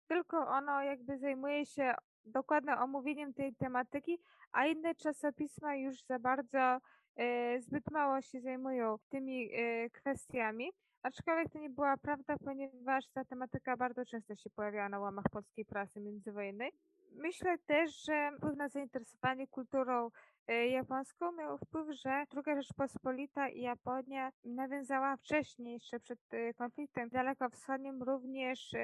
tylko 0.08 0.48
ono 0.48 0.82
jakby 0.82 1.18
zajmuje 1.18 1.66
się 1.66 1.94
dokładnym 2.24 2.78
omówieniem 2.78 3.34
tej 3.34 3.54
tematyki, 3.54 4.18
a 4.52 4.66
inne 4.66 4.94
czasopisma 4.94 5.74
już 5.74 6.02
za 6.02 6.18
bardzo 6.18 6.80
E, 7.18 7.60
zbyt 7.60 7.90
mało 7.90 8.20
się 8.20 8.40
zajmują 8.40 8.96
tymi 9.08 9.50
e, 9.54 9.90
kwestiami. 9.90 10.70
Aczkolwiek 11.02 11.52
to 11.52 11.58
nie 11.58 11.70
była 11.70 11.96
prawda, 11.96 12.36
ponieważ 12.44 13.08
ta 13.08 13.24
tematyka 13.24 13.76
bardzo 13.76 14.04
często 14.04 14.34
się 14.34 14.50
pojawiała 14.50 14.88
na 14.88 14.98
łamach 14.98 15.24
polskiej 15.32 15.64
prasy 15.64 16.00
międzywojennej. 16.00 16.72
Myślę 17.12 17.58
też, 17.58 18.04
że 18.04 18.30
wpływ 18.36 18.56
na 18.56 18.68
zainteresowanie 18.68 19.46
kulturą 19.46 20.10
e, 20.46 20.68
japońską 20.68 21.32
miał 21.32 21.58
wpływ, 21.58 21.86
że 21.90 22.10
II 22.10 22.62
Rzeczpospolita 22.62 23.48
i 23.48 23.60
Japonia 23.60 24.32
nawiązała 24.44 25.16
wcześniej, 25.16 25.72
jeszcze 25.72 26.00
przed 26.00 26.18
konfliktem 26.56 27.08
dalekowschodnim, 27.08 28.02
również 28.02 28.74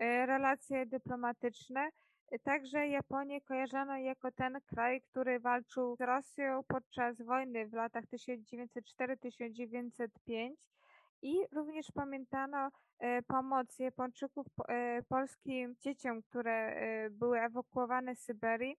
relacje 0.00 0.86
dyplomatyczne. 0.86 1.90
Także 2.42 2.88
Japonię 2.88 3.40
kojarzono 3.40 3.96
jako 3.96 4.32
ten 4.32 4.58
kraj, 4.66 5.02
który 5.02 5.40
walczył 5.40 5.96
z 5.96 6.00
Rosją 6.00 6.64
podczas 6.68 7.22
wojny 7.22 7.68
w 7.68 7.72
latach 7.72 8.04
1904-1905 8.04 10.50
i 11.22 11.36
również 11.52 11.86
pamiętano 11.94 12.70
e, 12.98 13.22
pomoc 13.22 13.78
Japończyków 13.78 14.46
e, 14.68 15.02
polskim 15.08 15.76
dzieciom, 15.80 16.22
które 16.22 16.76
były 17.10 17.40
ewakuowane 17.40 18.16
z 18.16 18.24
Syberii. 18.24 18.76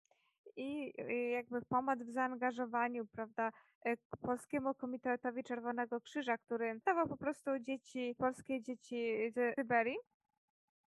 I 0.55 0.93
jakby 1.31 1.61
pomoc 1.61 1.99
w 1.99 2.11
zaangażowaniu, 2.11 3.05
prawda, 3.05 3.51
Polskiemu 4.21 4.75
Komitetowi 4.75 5.43
Czerwonego 5.43 6.01
Krzyża, 6.01 6.37
który 6.37 6.79
dawał 6.85 7.07
po 7.07 7.17
prostu 7.17 7.59
dzieci, 7.59 8.15
polskie 8.17 8.61
dzieci 8.61 9.31
z 9.31 9.55
Syberii. 9.55 9.97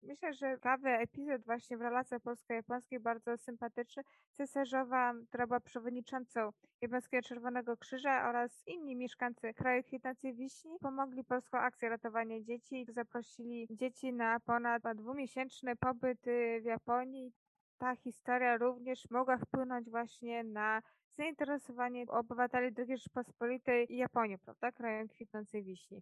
Myślę, 0.03 0.33
że 0.33 0.55
ciekawy 0.55 0.89
epizod 0.89 1.45
właśnie 1.45 1.77
w 1.77 1.81
relacjach 1.81 2.21
polsko-japońskich, 2.21 2.99
bardzo 2.99 3.37
sympatyczny. 3.37 4.03
Cesarzowa, 4.31 5.13
która 5.27 5.47
była 5.47 5.59
przewodniczącą 5.59 6.49
Japońskiego 6.81 7.27
Czerwonego 7.27 7.77
Krzyża 7.77 8.29
oraz 8.29 8.67
inni 8.67 8.95
mieszkańcy 8.95 9.53
kraju 9.53 9.83
kwitnącej 9.83 10.33
wiśni 10.33 10.79
pomogli 10.79 11.23
polską 11.23 11.57
akcję 11.57 11.89
ratowania 11.89 12.41
dzieci 12.41 12.85
zaprosili 12.89 13.67
dzieci 13.69 14.13
na 14.13 14.39
ponad 14.39 14.83
dwumiesięczny 14.95 15.75
pobyt 15.75 16.27
y, 16.27 16.59
w 16.61 16.65
Japonii. 16.65 17.33
Ta 17.77 17.95
historia 17.95 18.57
również 18.57 19.09
mogła 19.09 19.37
wpłynąć 19.37 19.89
właśnie 19.89 20.43
na 20.43 20.81
zainteresowanie 21.17 22.05
obywateli 22.07 22.75
II 22.77 22.97
Rzeczypospolitej 22.97 23.93
i 23.93 23.97
Japonii, 23.97 24.37
prawda, 24.37 24.71
krajem 24.71 25.07
kwitnącej 25.07 25.63
wiśni. 25.63 26.01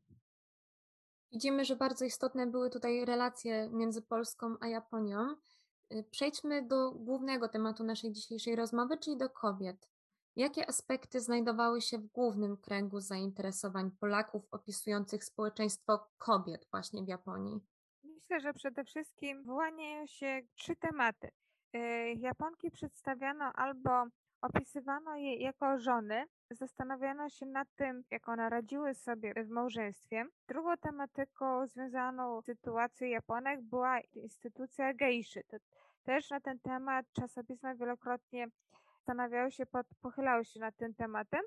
Widzimy, 1.31 1.65
że 1.65 1.75
bardzo 1.75 2.05
istotne 2.05 2.47
były 2.47 2.69
tutaj 2.69 3.05
relacje 3.05 3.69
między 3.69 4.01
Polską 4.01 4.55
a 4.59 4.67
Japonią. 4.67 5.35
Y, 5.93 6.03
przejdźmy 6.11 6.67
do 6.67 6.91
głównego 6.91 7.49
tematu 7.49 7.83
naszej 7.83 8.11
dzisiejszej 8.11 8.55
rozmowy, 8.55 8.97
czyli 8.97 9.17
do 9.17 9.29
kobiet. 9.29 9.89
Jakie 10.35 10.69
aspekty 10.69 11.21
znajdowały 11.21 11.81
się 11.81 11.97
w 11.97 12.07
głównym 12.07 12.57
kręgu 12.57 12.99
zainteresowań 12.99 13.91
Polaków 13.91 14.47
opisujących 14.51 15.23
społeczeństwo 15.23 16.07
kobiet 16.17 16.67
właśnie 16.71 17.03
w 17.03 17.07
Japonii? 17.07 17.59
Myślę, 18.03 18.39
że 18.39 18.53
przede 18.53 18.83
wszystkim 18.83 19.43
wyłaniają 19.43 20.07
się 20.07 20.41
trzy 20.55 20.75
tematy. 20.75 21.31
Y, 21.75 21.79
Japonki 22.19 22.71
przedstawiano 22.71 23.45
albo 23.45 24.05
opisywano 24.41 25.15
je 25.15 25.35
jako 25.35 25.79
żony, 25.79 26.25
Zastanawiano 26.51 27.29
się 27.29 27.45
nad 27.45 27.67
tym, 27.75 28.03
jak 28.11 28.29
one 28.29 28.49
radziły 28.49 28.93
sobie 28.93 29.33
w 29.43 29.49
małżeństwie. 29.49 30.25
Drugą 30.47 30.77
tematyką 30.77 31.67
związaną 31.67 32.41
z 32.41 32.45
sytuacją 32.45 33.07
Japonek 33.07 33.61
była 33.61 33.99
instytucja 33.99 34.93
geiszy. 34.93 35.43
To 35.43 35.57
też 36.03 36.29
na 36.29 36.39
ten 36.39 36.59
temat 36.59 37.05
czasopisma 37.13 37.75
wielokrotnie 37.75 38.47
zastanawiały 38.95 39.51
się, 39.51 39.65
pod, 39.65 39.87
pochylały 40.01 40.45
się 40.45 40.59
nad 40.59 40.77
tym 40.77 40.93
tematem 40.93 41.41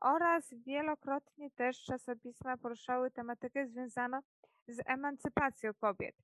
oraz 0.00 0.54
wielokrotnie 0.66 1.50
też 1.50 1.84
czasopisma 1.84 2.56
poruszały 2.56 3.10
tematykę 3.10 3.66
związaną 3.66 4.20
z 4.68 4.80
emancypacją 4.86 5.74
kobiet. 5.74 6.16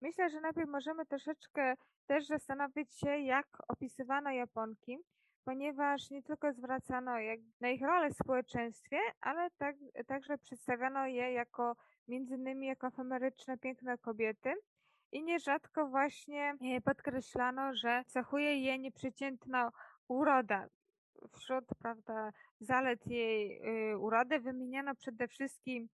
Myślę, 0.00 0.30
że 0.30 0.40
najpierw 0.40 0.68
możemy 0.68 1.06
troszeczkę 1.06 1.74
też 2.06 2.26
zastanowić 2.26 2.94
się, 2.94 3.18
jak 3.18 3.46
opisywano 3.68 4.30
Japonki 4.30 4.98
ponieważ 5.44 6.10
nie 6.10 6.22
tylko 6.22 6.52
zwracano 6.52 7.12
na 7.60 7.70
ich 7.70 7.82
rolę 7.82 8.10
w 8.10 8.16
społeczeństwie, 8.16 8.98
ale 9.20 9.50
tak, 9.50 9.76
także 10.06 10.38
przedstawiano 10.38 11.06
je 11.06 11.32
jako 11.32 11.76
między 12.08 12.34
innymi 12.34 12.66
jako 12.66 12.86
efemeryczne, 12.86 13.58
piękne 13.58 13.98
kobiety. 13.98 14.54
I 15.12 15.22
nierzadko 15.22 15.86
właśnie 15.86 16.54
e, 16.60 16.80
podkreślano, 16.80 17.74
że 17.74 18.02
cechuje 18.06 18.56
je 18.56 18.78
nieprzeciętna 18.78 19.70
uroda. 20.08 20.68
Wśród 21.32 21.64
prawda, 21.78 22.32
zalet 22.60 23.06
jej 23.06 23.60
y, 23.92 23.98
urody 23.98 24.40
wymieniano 24.40 24.94
przede 24.94 25.28
wszystkim 25.28 25.88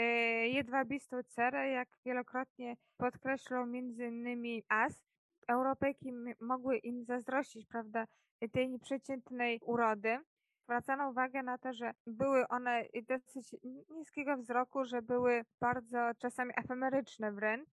y, 0.00 0.02
jedwabistą 0.48 1.22
cerę, 1.22 1.68
jak 1.68 1.88
wielokrotnie 2.06 2.76
podkreślał 2.96 3.66
między 3.66 4.06
innymi 4.06 4.62
As. 4.68 5.04
Europejki 5.48 6.12
mogły 6.40 6.76
im 6.76 7.04
zazdrościć, 7.04 7.66
prawda, 7.66 8.06
tej 8.50 8.68
nieprzeciętnej 8.68 9.60
urody. 9.62 10.18
Zwracano 10.64 11.10
uwagę 11.10 11.42
na 11.42 11.58
to, 11.58 11.72
że 11.72 11.92
były 12.06 12.48
one 12.48 12.84
dosyć 13.08 13.56
niskiego 13.90 14.36
wzroku, 14.36 14.84
że 14.84 15.02
były 15.02 15.44
bardzo 15.60 16.10
czasami 16.18 16.52
efemeryczne 16.56 17.32
wręcz. 17.32 17.68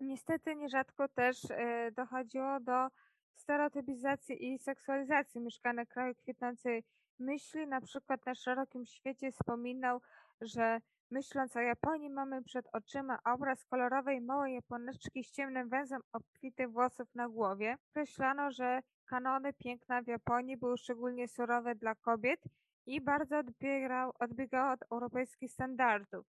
Niestety 0.00 0.56
nierzadko 0.56 1.08
też 1.08 1.50
e, 1.50 1.90
dochodziło 1.92 2.60
do 2.60 2.88
stereotypizacji 3.34 4.52
i 4.52 4.58
seksualizacji 4.58 5.40
mieszkanek 5.40 5.88
kraju 5.88 6.14
kwitnącej 6.14 6.84
myśli. 7.18 7.66
Na 7.66 7.80
przykład 7.80 8.26
na 8.26 8.34
szerokim 8.34 8.86
świecie 8.86 9.32
wspominał, 9.32 10.00
że 10.40 10.80
myśląc 11.10 11.56
o 11.56 11.60
Japonii 11.60 12.10
mamy 12.10 12.42
przed 12.42 12.66
oczyma 12.72 13.18
obraz 13.24 13.64
kolorowej 13.64 14.20
małej 14.20 14.54
japoneczki 14.54 15.24
z 15.24 15.32
ciemnym 15.32 15.68
węzłem 15.68 16.00
obfitych 16.12 16.70
włosów 16.70 17.14
na 17.14 17.28
głowie. 17.28 17.76
Określano, 17.90 18.50
że 18.50 18.80
Kanony 19.06 19.52
piękna 19.52 20.02
w 20.02 20.06
Japonii 20.06 20.56
były 20.56 20.78
szczególnie 20.78 21.28
surowe 21.28 21.74
dla 21.74 21.94
kobiet 21.94 22.40
i 22.86 23.00
bardzo 23.00 23.38
odbiegał, 23.38 24.12
odbiegały 24.18 24.72
od 24.72 24.80
europejskich 24.92 25.52
standardów. 25.52 26.26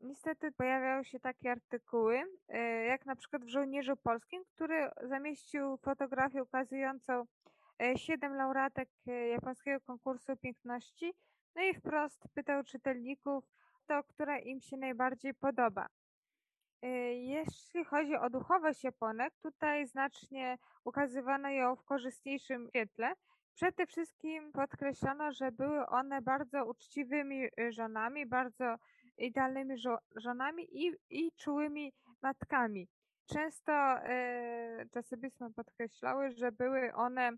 niestety 0.00 0.52
pojawiały 0.52 1.04
się 1.04 1.20
takie 1.20 1.50
artykuły, 1.52 2.22
e, 2.48 2.84
jak 2.84 3.06
na 3.06 3.16
przykład 3.16 3.44
w 3.44 3.48
Żołnierzu 3.48 3.96
Polskim, 3.96 4.44
który 4.54 4.90
zamieścił 5.02 5.76
fotografię 5.76 6.42
ukazującą 6.42 7.26
e, 7.82 7.98
siedem 7.98 8.34
laureatek 8.34 8.88
e, 9.06 9.28
japońskiego 9.28 9.80
konkursu 9.80 10.36
piękności, 10.36 11.14
no 11.54 11.62
i 11.62 11.74
wprost 11.74 12.28
pytał 12.34 12.64
czytelników, 12.64 13.44
to 13.86 14.04
która 14.04 14.38
im 14.38 14.60
się 14.60 14.76
najbardziej 14.76 15.34
podoba. 15.34 15.88
E, 16.84 17.14
Jeśli 17.14 17.84
chodzi 17.84 18.16
o 18.16 18.30
duchowość 18.30 18.84
Japonek, 18.84 19.34
tutaj 19.42 19.86
znacznie 19.86 20.58
ukazywano 20.84 21.50
ją 21.50 21.76
w 21.76 21.84
korzystniejszym 21.84 22.68
świetle. 22.68 23.12
Przede 23.54 23.86
wszystkim 23.86 24.52
podkreślono, 24.52 25.32
że 25.32 25.52
były 25.52 25.86
one 25.86 26.22
bardzo 26.22 26.64
uczciwymi 26.64 27.44
y, 27.44 27.72
żonami, 27.72 28.26
bardzo 28.26 28.76
idealnymi 29.18 29.78
żo- 29.78 29.98
żonami 30.16 30.68
i, 30.86 30.92
i 31.10 31.32
czułymi 31.32 31.92
matkami. 32.22 32.88
Często 33.26 33.72
e, 33.72 34.86
czasopisma 34.90 35.50
podkreślały, 35.50 36.30
że 36.30 36.52
były 36.52 36.94
one 36.94 37.32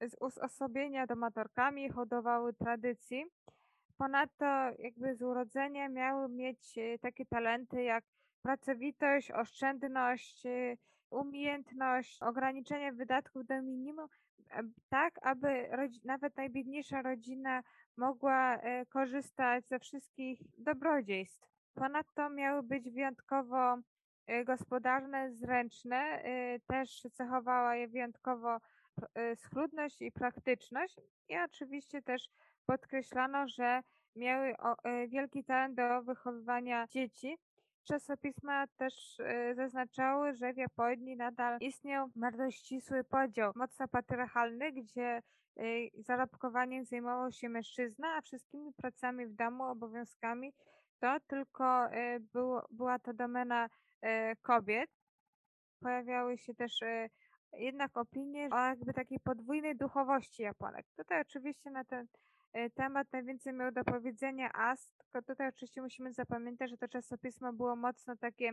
z 0.00 0.16
uosobienia 0.20 1.06
domatorkami, 1.06 1.90
hodowały 1.90 2.54
tradycji. 2.54 3.24
Ponadto 3.98 4.44
jakby 4.78 5.14
z 5.14 5.22
urodzenia 5.22 5.88
miały 5.88 6.28
mieć 6.28 6.78
e, 6.78 6.98
takie 6.98 7.26
talenty 7.26 7.82
jak 7.82 8.04
pracowitość, 8.42 9.30
oszczędność, 9.30 10.42
umiejętność, 11.10 12.22
ograniczenie 12.22 12.92
wydatków 12.92 13.46
do 13.46 13.62
minimum, 13.62 14.06
e, 14.50 14.62
tak 14.88 15.18
aby 15.22 15.68
nawet 16.04 16.36
najbiedniejsza 16.36 17.02
rodzina 17.02 17.62
mogła 17.96 18.56
e, 18.56 18.86
korzystać 18.86 19.68
ze 19.68 19.78
wszystkich 19.78 20.40
dobrodziejstw. 20.58 21.48
Ponadto 21.74 22.30
miały 22.30 22.62
być 22.62 22.90
wyjątkowo 22.90 23.76
e, 24.26 24.44
gospodarne, 24.44 25.32
zręczne, 25.32 26.22
też 26.66 27.02
cechowała 27.12 27.76
je 27.76 27.88
wyjątkowo 27.88 28.58
schludność 29.36 30.02
i 30.02 30.12
praktyczność 30.12 30.96
i 31.28 31.38
oczywiście 31.38 32.02
też 32.02 32.28
podkreślano, 32.66 33.48
że 33.48 33.80
miały 34.16 34.54
wielki 35.08 35.44
talent 35.44 35.76
do 35.76 36.02
wychowywania 36.02 36.86
dzieci. 36.86 37.38
Czasopisma 37.84 38.66
też 38.66 39.20
e, 39.20 39.54
zaznaczały, 39.54 40.34
że 40.34 40.52
w 40.52 40.56
Japonii 40.56 41.16
nadal 41.16 41.58
istniał 41.60 42.08
bardzo 42.16 42.50
ścisły 42.50 43.04
podział, 43.04 43.52
mocno 43.54 43.88
patriarchalny, 43.88 44.72
gdzie 44.72 45.22
e, 45.56 45.62
zarobkowaniem 45.98 46.84
zajmował 46.84 47.32
się 47.32 47.48
mężczyzna, 47.48 48.08
a 48.16 48.20
wszystkimi 48.20 48.72
pracami 48.72 49.26
w 49.26 49.34
domu, 49.34 49.64
obowiązkami 49.64 50.52
to 51.00 51.16
tylko 51.26 51.86
e, 51.86 52.20
było, 52.20 52.66
była 52.70 52.98
to 52.98 53.12
domena 53.12 53.68
kobiet. 54.42 54.90
Pojawiały 55.80 56.38
się 56.38 56.54
też 56.54 56.80
jednak 57.52 57.96
opinie 57.96 58.48
o 58.52 58.58
jakby 58.58 58.92
takiej 58.92 59.20
podwójnej 59.20 59.76
duchowości 59.76 60.42
Japonek. 60.42 60.86
Tutaj 60.96 61.20
oczywiście 61.20 61.70
na 61.70 61.84
ten 61.84 62.06
temat 62.74 63.12
najwięcej 63.12 63.52
miał 63.52 63.72
do 63.72 63.84
powiedzenia 63.84 64.52
AS, 64.52 64.90
tylko 64.98 65.22
tutaj 65.22 65.48
oczywiście 65.48 65.82
musimy 65.82 66.12
zapamiętać, 66.12 66.70
że 66.70 66.78
to 66.78 66.88
czasopismo 66.88 67.52
było 67.52 67.76
mocno 67.76 68.16
takie 68.16 68.52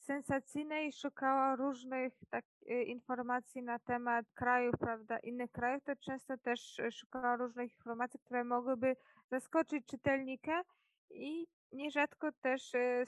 sensacyjne 0.00 0.86
i 0.86 0.92
szukało 0.92 1.56
różnych 1.56 2.12
tak, 2.30 2.44
e, 2.68 2.82
informacji 2.82 3.62
na 3.62 3.78
temat 3.78 4.26
krajów, 4.34 4.74
prawda, 4.80 5.18
innych 5.18 5.50
krajów, 5.50 5.84
to 5.84 5.96
często 5.96 6.38
też 6.38 6.78
e, 6.78 6.92
szukało 6.92 7.36
różnych 7.36 7.72
informacji, 7.72 8.20
które 8.20 8.44
mogłyby 8.44 8.96
zaskoczyć 9.30 9.86
czytelnika 9.86 10.62
i 11.10 11.46
nierzadko 11.72 12.32
też 12.32 12.74
e, 12.74 13.04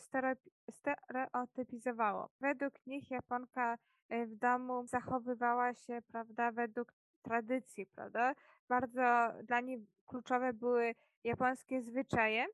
stereotypizowało. 0.71 2.31
Według 2.40 2.87
nich 2.87 3.11
Japonka 3.11 3.78
e, 4.09 4.26
w 4.26 4.37
domu 4.37 4.87
zachowywała 4.87 5.75
się, 5.75 5.99
prawda, 6.12 6.52
według 6.52 6.92
tradycji, 7.23 7.87
prawda? 7.87 8.35
Bardzo 8.69 9.33
dla 9.45 9.61
niej 9.61 9.87
kluczowe 10.12 10.52
były 10.52 10.95
japońskie 11.25 11.83
zwyczaje. 11.83 12.47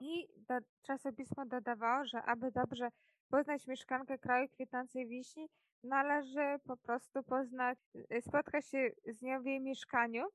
I 0.00 0.28
do, 0.48 0.54
czasopismo 0.82 1.46
dodawało, 1.46 2.04
że 2.04 2.22
aby 2.22 2.50
dobrze 2.50 2.88
poznać 3.28 3.66
mieszkankę 3.66 4.18
kraju 4.18 4.48
kwitnącej 4.48 5.06
wiśni, 5.06 5.48
należy 5.82 6.58
po 6.66 6.76
prostu 6.76 7.22
poznać, 7.22 7.78
y, 8.12 8.22
spotkać 8.22 8.66
się 8.66 8.90
z 9.06 9.22
nią 9.22 9.42
w 9.42 9.46
jej 9.46 9.60
mieszkaniu. 9.60 10.26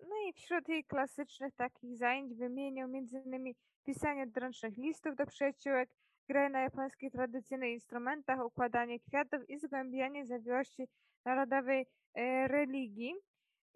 No 0.00 0.16
i 0.28 0.32
wśród 0.32 0.68
jej 0.68 0.84
klasycznych 0.84 1.54
takich 1.54 1.96
zajęć 1.96 2.34
wymienił 2.34 2.84
m.in. 2.84 3.54
pisanie 3.84 4.22
odręcznych 4.22 4.76
listów 4.76 5.16
do 5.16 5.26
przyjaciółek, 5.26 5.88
grę 6.28 6.48
na 6.48 6.60
japońskich 6.60 7.12
tradycyjnych 7.12 7.70
instrumentach, 7.70 8.44
układanie 8.44 9.00
kwiatów 9.00 9.50
i 9.50 9.58
zgłębianie 9.58 10.26
zawiłości 10.26 10.88
narodowej 11.24 11.86
e, 12.14 12.48
religii. 12.48 13.14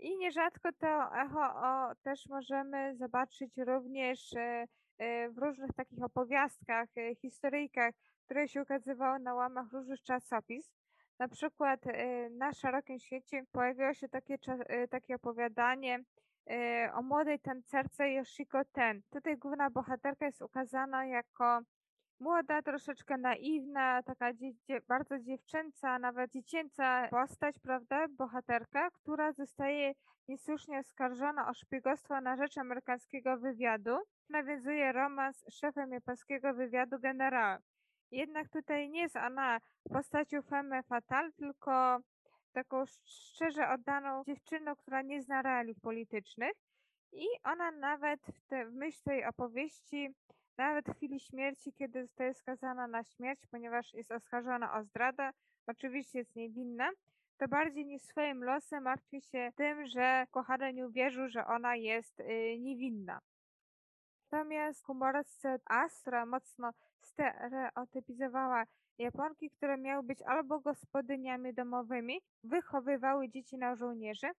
I 0.01 0.17
nierzadko 0.17 0.73
to 0.73 1.17
echo 1.17 1.41
o, 1.41 1.95
też 2.03 2.27
możemy 2.27 2.97
zobaczyć 2.97 3.57
również 3.57 4.33
e, 4.35 4.67
e, 4.99 5.29
w 5.31 5.39
różnych 5.39 5.73
takich 5.73 6.03
opowiastkach, 6.03 6.89
e, 6.97 7.15
historyjkach, 7.15 7.95
które 8.25 8.49
się 8.49 8.63
ukazywały 8.63 9.19
na 9.19 9.35
łamach 9.35 9.73
różnych 9.73 10.03
czasopism. 10.03 10.73
Na 11.19 11.29
przykład 11.29 11.81
na 12.31 12.53
szerokim 12.53 12.99
świecie 12.99 13.43
pojawiło 13.53 13.95
się 13.95 14.09
takie, 14.09 14.39
takie 14.91 15.15
opowiadanie 15.15 16.05
o 16.95 17.03
młodej 17.03 17.41
tancerce 17.41 18.11
Yoshiko 18.11 18.65
Ten. 18.65 19.03
Tutaj 19.11 19.37
główna 19.37 19.71
bohaterka 19.71 20.27
jest 20.27 20.43
ukazana 20.43 21.07
jako 21.07 21.61
młoda, 22.21 22.63
troszeczkę 22.63 23.17
naiwna, 23.19 24.03
taka 24.03 24.31
bardzo 24.89 25.19
dziewczęca, 25.19 25.99
nawet 25.99 26.31
dziecięca 26.33 27.09
postać, 27.09 27.59
prawda, 27.59 28.07
bohaterka, 28.09 28.91
która 28.91 29.33
zostaje 29.33 29.93
niesłusznie 30.29 30.79
oskarżona 30.79 31.49
o 31.49 31.55
szpiegostwo 31.55 32.21
na 32.21 32.37
rzecz 32.37 32.59
amerykańskiego 32.59 33.37
wywiadu. 33.39 33.99
Nawiązuje 34.29 34.93
romans 34.93 35.45
z 35.49 35.55
szefem 35.55 35.93
japońskiego 35.93 36.55
wywiadu 36.55 36.99
generałem. 36.99 37.63
Jednak 38.11 38.49
tutaj 38.49 38.91
nie 38.91 39.01
jest 39.01 39.17
ona 39.17 39.59
postacią 39.93 40.43
femme 40.43 40.83
fatale, 40.83 41.33
tylko 41.33 41.99
taką 42.53 42.83
sz- 42.83 43.09
szczerze 43.09 43.69
oddaną 43.69 44.25
dziewczyną, 44.25 44.77
która 44.77 45.03
nie 45.03 45.23
zna 45.23 45.43
realiów 45.43 45.81
politycznych. 45.81 46.53
I 47.13 47.27
ona 47.45 47.71
nawet 47.71 48.21
w, 48.21 48.47
te, 48.47 48.67
w 48.67 48.73
myśl 48.75 49.03
tej 49.05 49.25
opowieści, 49.25 50.15
nawet 50.59 50.87
w 50.87 50.97
chwili 50.97 51.21
śmierci, 51.21 51.73
kiedy 51.73 52.03
zostaje 52.03 52.35
skazana 52.35 52.87
na 52.87 53.05
śmierć, 53.05 53.41
ponieważ 53.51 53.95
jest 53.95 54.13
oskarżona 54.13 54.79
o 54.79 54.85
zdradę, 54.85 55.31
oczywiście 55.67 56.19
jest 56.19 56.37
niewinna, 56.37 56.91
to 57.39 57.49
bardziej 57.49 57.87
niż 57.87 58.03
swoim 58.03 58.45
losem 58.45 58.83
martwi 58.83 59.21
się 59.21 59.53
tym, 59.57 59.87
że 59.87 60.27
kochany 60.31 60.73
nie 60.73 60.87
uwierzył, 60.87 61.29
że 61.29 61.47
ona 61.47 61.77
jest 61.77 62.21
y, 62.21 62.59
niewinna. 62.59 63.21
Natomiast 64.33 64.85
humorystce 64.85 65.59
Astra 65.65 66.27
mocno 66.27 66.71
stereotypizowała 67.01 68.65
Japonki, 68.99 69.51
które 69.51 69.79
miały 69.79 70.03
być 70.03 70.23
albo 70.23 70.61
gospodyniami 70.61 71.55
domowymi, 71.55 72.21
wychowywały 72.45 73.29
dzieci 73.29 73.59
na 73.59 73.77
żołnierzy, 73.77 74.31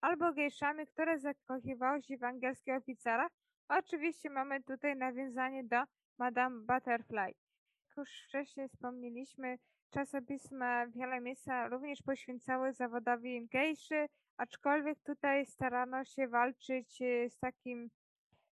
albo 0.00 0.32
gejszami, 0.32 0.86
które 0.86 1.18
zakochiwały 1.18 2.02
się 2.02 2.16
w 2.16 2.24
angielskich 2.24 2.74
oficerach. 2.74 3.32
Oczywiście 3.68 4.30
mamy 4.30 4.62
tutaj 4.62 4.96
nawiązanie 4.96 5.64
do 5.64 5.82
Madame 6.18 6.60
Butterfly. 6.60 7.18
Jak 7.18 7.96
już 7.96 8.10
wcześniej 8.28 8.68
wspomnieliśmy, 8.68 9.58
czasopisma 9.90 10.86
wiele 10.86 11.20
miejsca 11.20 11.68
również 11.68 12.02
poświęcały 12.02 12.72
zawodowi 12.72 13.46
gejszy, 13.46 14.06
aczkolwiek 14.36 14.98
tutaj 15.02 15.46
starano 15.46 16.04
się 16.04 16.28
walczyć 16.28 17.02
e, 17.02 17.30
z 17.30 17.38
takim 17.38 17.90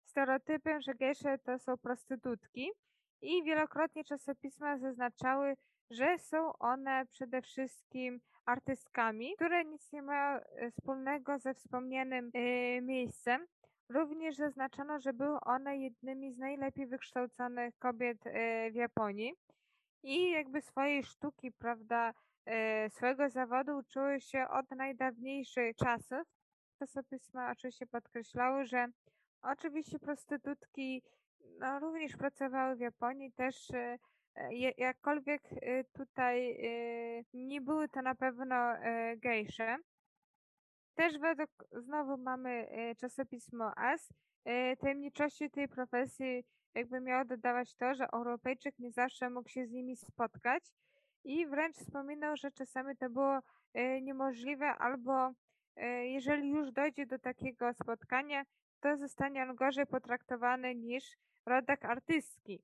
stereotypem, 0.04 0.80
że 0.80 0.94
gejsze 0.94 1.38
to 1.38 1.58
są 1.58 1.78
prostytutki 1.78 2.70
i 3.20 3.44
wielokrotnie 3.44 4.04
czasopisma 4.04 4.78
zaznaczały, 4.78 5.54
że 5.90 6.18
są 6.18 6.52
one 6.58 7.06
przede 7.06 7.42
wszystkim 7.42 8.20
artystkami, 8.46 9.34
które 9.34 9.64
nic 9.64 9.92
nie 9.92 10.02
mają 10.02 10.40
e, 10.40 10.70
wspólnego 10.70 11.38
ze 11.38 11.54
wspomnianym 11.54 12.30
e, 12.34 12.40
miejscem. 12.82 13.46
Również 13.88 14.36
zaznaczono, 14.36 14.98
że 15.00 15.12
były 15.12 15.40
one 15.40 15.76
jednymi 15.78 16.32
z 16.32 16.38
najlepiej 16.38 16.86
wykształconych 16.86 17.78
kobiet 17.78 18.26
e, 18.26 18.70
w 18.70 18.74
Japonii 18.74 19.34
i 20.02 20.30
jakby 20.30 20.60
swojej 20.60 21.04
sztuki, 21.04 21.52
prawda, 21.52 22.12
e, 22.46 22.90
swojego 22.90 23.28
zawodu 23.30 23.76
uczyły 23.76 24.20
się 24.20 24.48
od 24.48 24.70
najdawniejszych 24.70 25.76
czasów. 25.76 26.22
Czasopisma 26.78 27.50
oczywiście 27.50 27.86
podkreślały, 27.86 28.64
że 28.64 28.86
oczywiście 29.42 29.98
prostytutki 29.98 31.02
no, 31.58 31.78
również 31.78 32.16
pracowały 32.16 32.76
w 32.76 32.80
Japonii, 32.80 33.32
też 33.32 33.68
je- 34.50 34.72
jakkolwiek 34.78 35.42
tutaj 35.92 36.58
nie 37.34 37.60
były 37.60 37.88
to 37.88 38.02
na 38.02 38.14
pewno 38.14 38.56
gejsze. 39.16 39.76
Też 40.94 41.18
według, 41.18 41.50
znowu 41.72 42.16
mamy 42.16 42.50
e, 42.50 42.94
czasopismo 42.94 43.72
AS, 43.78 44.12
e, 44.44 44.76
tajemniczości 44.76 45.50
tej 45.50 45.68
profesji 45.68 46.44
jakby 46.74 47.00
miało 47.00 47.24
dodawać 47.24 47.74
to, 47.74 47.94
że 47.94 48.06
Europejczyk 48.12 48.78
nie 48.78 48.90
zawsze 48.90 49.30
mógł 49.30 49.48
się 49.48 49.66
z 49.66 49.70
nimi 49.70 49.96
spotkać 49.96 50.64
i 51.24 51.46
wręcz 51.46 51.76
wspominał, 51.76 52.36
że 52.36 52.50
czasami 52.50 52.96
to 52.96 53.10
było 53.10 53.38
e, 53.74 54.00
niemożliwe 54.00 54.66
albo 54.66 55.30
jeżeli 56.04 56.48
już 56.48 56.72
dojdzie 56.72 57.06
do 57.06 57.18
takiego 57.18 57.74
spotkania, 57.74 58.44
to 58.80 58.96
zostanie 58.96 59.42
on 59.42 59.54
gorzej 59.54 59.86
potraktowany 59.86 60.74
niż 60.74 61.16
rodak 61.46 61.84
artystki. 61.84 62.62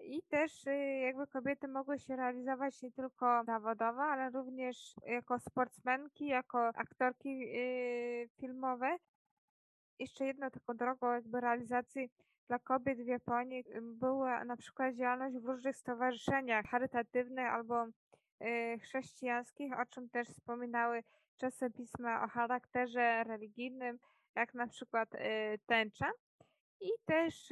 I 0.00 0.22
też 0.22 0.66
y, 0.66 1.00
jakby 1.02 1.26
kobiety 1.26 1.68
mogły 1.68 1.98
się 1.98 2.16
realizować 2.16 2.82
nie 2.82 2.92
tylko 2.92 3.44
zawodowo, 3.44 4.02
ale 4.02 4.30
również 4.30 4.94
jako 5.06 5.38
sportsmenki, 5.38 6.26
jako 6.26 6.58
aktorki 6.68 7.44
y, 7.44 8.28
filmowe. 8.40 8.96
Jeszcze 9.98 10.26
jedną 10.26 10.50
taką 10.50 10.76
drogą 10.76 11.12
jakby 11.12 11.40
realizacji 11.40 12.10
dla 12.48 12.58
kobiet 12.58 12.98
w 12.98 13.06
Japonii 13.06 13.64
była 13.82 14.44
na 14.44 14.56
przykład 14.56 14.94
działalność 14.94 15.36
w 15.36 15.44
różnych 15.44 15.76
stowarzyszeniach 15.76 16.66
charytatywnych 16.66 17.46
albo 17.46 17.86
y, 17.86 18.78
chrześcijańskich, 18.82 19.78
o 19.80 19.86
czym 19.86 20.08
też 20.10 20.28
wspominały 20.28 21.02
czasopisma 21.36 22.24
o 22.24 22.28
charakterze 22.28 23.24
religijnym, 23.24 23.98
jak 24.34 24.54
na 24.54 24.66
przykład 24.66 25.08
Tęcza. 25.66 26.10
I 26.82 26.90
też 27.04 27.48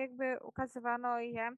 jakby 0.00 0.38
ukazywano 0.42 1.20
je 1.20 1.50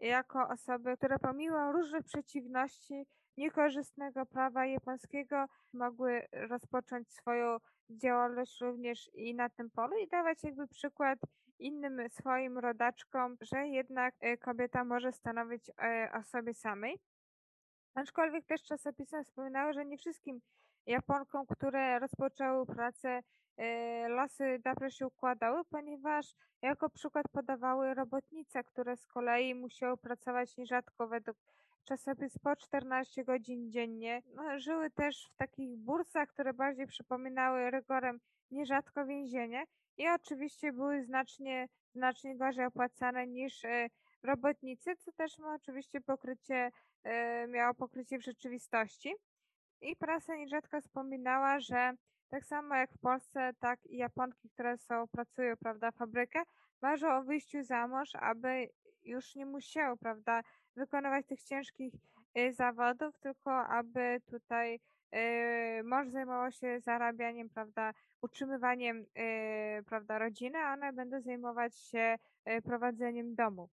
jako 0.00 0.48
osoby, 0.48 0.96
które 0.96 1.18
pomimo 1.18 1.72
różnych 1.72 2.04
przeciwności, 2.04 3.06
niekorzystnego 3.36 4.26
prawa 4.26 4.66
japońskiego 4.66 5.46
mogły 5.72 6.26
rozpocząć 6.32 7.12
swoją 7.12 7.56
działalność 7.90 8.60
również 8.60 9.10
i 9.14 9.34
na 9.34 9.48
tym 9.48 9.70
polu 9.70 9.96
i 9.98 10.08
dawać 10.08 10.44
jakby 10.44 10.68
przykład 10.68 11.18
innym 11.58 12.10
swoim 12.10 12.58
rodaczkom, 12.58 13.36
że 13.40 13.68
jednak 13.68 14.14
e, 14.20 14.36
kobieta 14.36 14.84
może 14.84 15.12
stanowić 15.12 15.70
o 16.14 16.22
sobie 16.22 16.54
samej. 16.54 16.98
Aczkolwiek 17.94 18.46
też 18.46 18.62
czasopisy 18.62 19.24
wspominały, 19.24 19.72
że 19.72 19.84
nie 19.84 19.98
wszystkim 19.98 20.40
Japonkom, 20.86 21.46
które 21.46 21.98
rozpoczęły 21.98 22.66
pracę 22.66 23.22
E, 23.58 24.08
losy 24.08 24.58
dobrze 24.64 24.90
się 24.90 25.06
układały, 25.06 25.64
ponieważ 25.64 26.34
jako 26.62 26.90
przykład 26.90 27.28
podawały 27.28 27.94
robotnice, 27.94 28.64
które 28.64 28.96
z 28.96 29.06
kolei 29.06 29.54
musiały 29.54 29.96
pracować 29.96 30.56
nierzadko 30.56 31.08
według 31.08 31.36
czasopis 31.84 32.38
po 32.38 32.56
14 32.56 33.24
godzin 33.24 33.70
dziennie. 33.70 34.22
No, 34.34 34.58
żyły 34.58 34.90
też 34.90 35.28
w 35.32 35.36
takich 35.36 35.76
bursach, 35.76 36.28
które 36.28 36.54
bardziej 36.54 36.86
przypominały 36.86 37.70
rygorem 37.70 38.20
nierzadko 38.50 39.06
więzienie 39.06 39.64
i 39.96 40.08
oczywiście 40.08 40.72
były 40.72 41.04
znacznie, 41.04 41.68
znacznie 41.94 42.36
gorzej 42.36 42.66
opłacane 42.66 43.26
niż 43.26 43.64
e, 43.64 43.88
robotnicy, 44.22 44.96
co 44.96 45.12
też 45.12 45.38
ma 45.38 45.54
oczywiście 45.54 46.00
pokrycie, 46.00 46.70
e, 47.04 47.46
miało 47.48 47.74
pokrycie 47.74 48.18
w 48.18 48.24
rzeczywistości. 48.24 49.14
I 49.80 49.96
prasa 49.96 50.36
nierzadko 50.36 50.80
wspominała, 50.80 51.60
że 51.60 51.92
tak 52.30 52.44
samo 52.44 52.74
jak 52.74 52.92
w 52.92 52.98
Polsce, 52.98 53.50
tak 53.60 53.86
i 53.86 53.96
Japonki, 53.96 54.50
które 54.50 54.78
są, 54.78 55.08
pracują, 55.08 55.56
prawda, 55.56 55.90
w 55.90 55.94
fabrykę, 55.94 56.42
marzą 56.82 57.16
o 57.16 57.22
wyjściu 57.22 57.62
za 57.62 57.88
mąż, 57.88 58.14
aby 58.14 58.68
już 59.04 59.34
nie 59.34 59.46
musiały, 59.46 59.96
prawda, 59.96 60.42
wykonywać 60.76 61.26
tych 61.26 61.42
ciężkich 61.42 61.94
y, 62.38 62.52
zawodów, 62.52 63.18
tylko 63.18 63.66
aby 63.66 64.20
tutaj 64.30 64.80
y, 65.14 65.82
mąż 65.84 66.08
zajmował 66.08 66.52
się 66.52 66.80
zarabianiem, 66.80 67.48
prawda, 67.48 67.92
utrzymywaniem, 68.22 68.96
y, 68.98 69.84
prawda, 69.86 70.18
rodziny, 70.18 70.58
a 70.58 70.72
one 70.72 70.92
będą 70.92 71.20
zajmować 71.20 71.76
się 71.76 72.16
prowadzeniem 72.64 73.34
domu. 73.34 73.68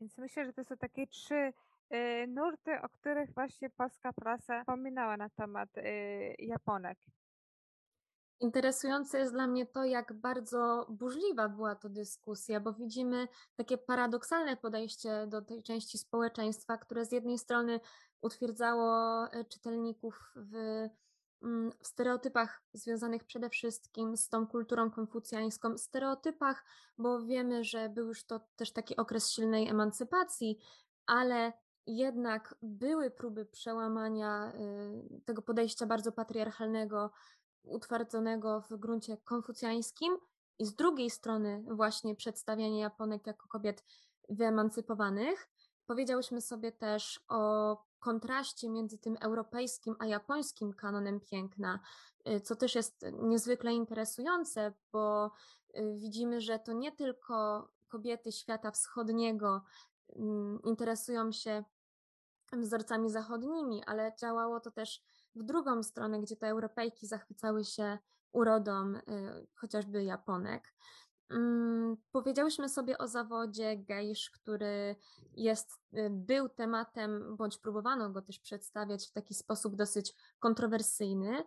Więc 0.00 0.18
myślę, 0.18 0.44
że 0.44 0.52
to 0.52 0.64
są 0.64 0.76
takie 0.76 1.06
trzy 1.06 1.34
Y, 1.34 1.52
nurty, 2.28 2.80
o 2.82 2.88
których 2.88 3.34
właśnie 3.34 3.70
polska 3.70 4.12
prasa 4.12 4.60
wspominała 4.60 5.16
na 5.16 5.28
temat 5.28 5.78
y, 5.78 5.82
Japonek. 6.38 6.98
Interesujące 8.40 9.18
jest 9.18 9.32
dla 9.32 9.46
mnie 9.46 9.66
to, 9.66 9.84
jak 9.84 10.12
bardzo 10.12 10.86
burzliwa 10.88 11.48
była 11.48 11.74
to 11.74 11.88
dyskusja, 11.88 12.60
bo 12.60 12.72
widzimy 12.72 13.28
takie 13.56 13.78
paradoksalne 13.78 14.56
podejście 14.56 15.26
do 15.26 15.42
tej 15.42 15.62
części 15.62 15.98
społeczeństwa, 15.98 16.78
które 16.78 17.04
z 17.04 17.12
jednej 17.12 17.38
strony 17.38 17.80
utwierdzało 18.22 19.24
y, 19.26 19.44
czytelników 19.44 20.32
w, 20.36 20.54
mm, 21.42 21.72
w 21.80 21.86
stereotypach 21.86 22.62
związanych 22.72 23.24
przede 23.24 23.50
wszystkim 23.50 24.16
z 24.16 24.28
tą 24.28 24.46
kulturą 24.46 24.90
konfucjańską, 24.90 25.78
stereotypach, 25.78 26.64
bo 26.98 27.22
wiemy, 27.22 27.64
że 27.64 27.88
był 27.88 28.06
już 28.06 28.24
to 28.24 28.40
też 28.56 28.72
taki 28.72 28.96
okres 28.96 29.30
silnej 29.30 29.68
emancypacji, 29.68 30.58
ale 31.06 31.52
jednak 31.86 32.54
były 32.62 33.10
próby 33.10 33.46
przełamania 33.46 34.52
y, 35.16 35.20
tego 35.24 35.42
podejścia 35.42 35.86
bardzo 35.86 36.12
patriarchalnego, 36.12 37.10
utwardzonego 37.62 38.60
w 38.60 38.76
gruncie 38.76 39.16
konfucjańskim, 39.16 40.18
i 40.58 40.66
z 40.66 40.74
drugiej 40.74 41.10
strony 41.10 41.64
właśnie 41.70 42.16
przedstawianie 42.16 42.80
Japonek 42.80 43.26
jako 43.26 43.48
kobiet 43.48 43.84
wyemancypowanych. 44.28 45.48
Powiedziałyśmy 45.86 46.40
sobie 46.40 46.72
też 46.72 47.20
o 47.28 47.76
kontraście 47.98 48.68
między 48.68 48.98
tym 48.98 49.16
europejskim 49.20 49.96
a 49.98 50.06
japońskim 50.06 50.72
kanonem 50.72 51.20
piękna, 51.20 51.80
y, 52.28 52.40
co 52.40 52.56
też 52.56 52.74
jest 52.74 53.06
niezwykle 53.22 53.72
interesujące, 53.72 54.72
bo 54.92 55.30
y, 55.76 55.94
widzimy, 55.98 56.40
że 56.40 56.58
to 56.58 56.72
nie 56.72 56.92
tylko 56.92 57.68
kobiety 57.88 58.32
świata 58.32 58.70
wschodniego 58.70 59.62
interesują 60.64 61.32
się 61.32 61.64
wzorcami 62.52 63.10
zachodnimi, 63.10 63.82
ale 63.86 64.12
działało 64.20 64.60
to 64.60 64.70
też 64.70 65.02
w 65.34 65.42
drugą 65.42 65.82
stronę, 65.82 66.20
gdzie 66.20 66.36
te 66.36 66.48
Europejki 66.48 67.06
zachwycały 67.06 67.64
się 67.64 67.98
urodą 68.32 68.94
y, 68.94 69.00
chociażby 69.54 70.04
Japonek. 70.04 70.74
Mm, 71.30 71.96
powiedziałyśmy 72.12 72.68
sobie 72.68 72.98
o 72.98 73.08
zawodzie 73.08 73.76
gejsz, 73.76 74.30
który 74.30 74.96
jest, 75.32 75.80
y, 75.94 76.08
był 76.10 76.48
tematem, 76.48 77.36
bądź 77.36 77.58
próbowano 77.58 78.10
go 78.10 78.22
też 78.22 78.38
przedstawiać 78.38 79.08
w 79.08 79.12
taki 79.12 79.34
sposób 79.34 79.76
dosyć 79.76 80.14
kontrowersyjny, 80.38 81.44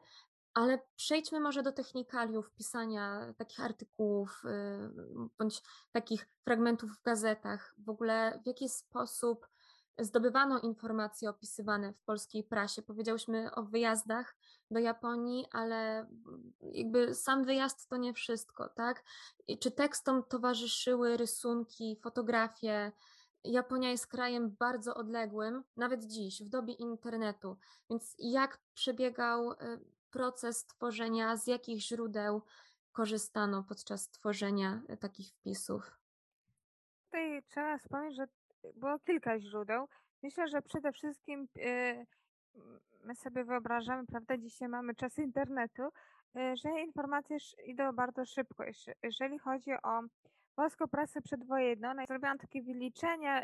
ale 0.56 0.80
przejdźmy 0.96 1.40
może 1.40 1.64
do 1.64 1.72
technikaliów 1.72 2.52
pisania 2.52 3.34
takich 3.38 3.60
artykułów, 3.60 4.44
y, 4.46 5.30
bądź 5.38 5.62
takich 5.92 6.28
fragmentów 6.44 6.92
w 6.92 7.02
gazetach. 7.02 7.76
W 7.78 7.90
ogóle 7.90 8.40
w 8.44 8.48
jaki 8.48 8.70
sposób 8.70 9.48
zdobywano 10.00 10.60
informacje 10.60 11.30
opisywane 11.30 11.94
w 11.94 12.02
polskiej 12.02 12.44
prasie. 12.44 12.82
Powiedziałyśmy 12.82 13.56
o 13.56 13.64
wyjazdach 13.64 14.36
do 14.72 14.80
Japonii, 14.80 15.46
ale 15.52 16.08
jakby 16.62 17.16
sam 17.16 17.46
wyjazd 17.46 17.90
to 17.90 17.98
nie 17.98 18.14
wszystko, 18.14 18.70
tak? 18.70 19.04
I 19.48 19.60
czy 19.60 19.72
tekstom 19.72 20.24
towarzyszyły 20.24 21.18
rysunki, 21.18 22.00
fotografie? 22.04 22.92
Japonia 23.44 23.90
jest 23.90 24.08
krajem 24.08 24.56
bardzo 24.60 24.96
odległym, 24.96 25.64
nawet 25.78 26.06
dziś, 26.06 26.44
w 26.44 26.50
dobie 26.50 26.74
internetu. 26.74 27.58
Więc 27.90 28.16
jak 28.20 28.60
przebiegał 28.74 29.52
y, 29.52 29.56
proces 30.16 30.66
tworzenia, 30.66 31.38
z 31.38 31.48
jakich 31.48 31.82
źródeł 31.82 32.42
korzystano 32.92 33.64
podczas 33.64 34.10
tworzenia 34.10 34.82
y, 34.90 34.98
takich 34.98 35.30
wpisów? 35.34 35.98
Tutaj 37.06 37.44
trzeba 37.44 37.78
wspomnieć, 37.78 38.16
że 38.16 38.28
było 38.76 39.00
kilka 39.00 39.40
źródeł. 39.40 39.88
Myślę, 40.24 40.48
że 40.48 40.62
przede 40.62 40.92
wszystkim 40.92 41.48
yy, 41.56 42.06
my 43.04 43.16
sobie 43.16 43.44
wyobrażamy, 43.44 44.06
prawda, 44.06 44.38
dzisiaj 44.38 44.68
mamy 44.68 44.96
czas 44.96 45.18
internetu, 45.18 45.84
yy, 46.36 46.58
że 46.58 46.70
informacje 46.70 47.38
idą 47.66 47.94
bardzo 47.94 48.26
szybko. 48.26 48.64
Jeżeli 49.04 49.40
chodzi 49.40 49.72
o 49.84 50.02
polską 50.56 50.88
prasę 50.88 51.22
przedwojenną, 51.22 51.94
no 51.94 52.06
zrobiłam 52.08 52.38
takie 52.38 52.62
wyliczenia, 52.62 53.44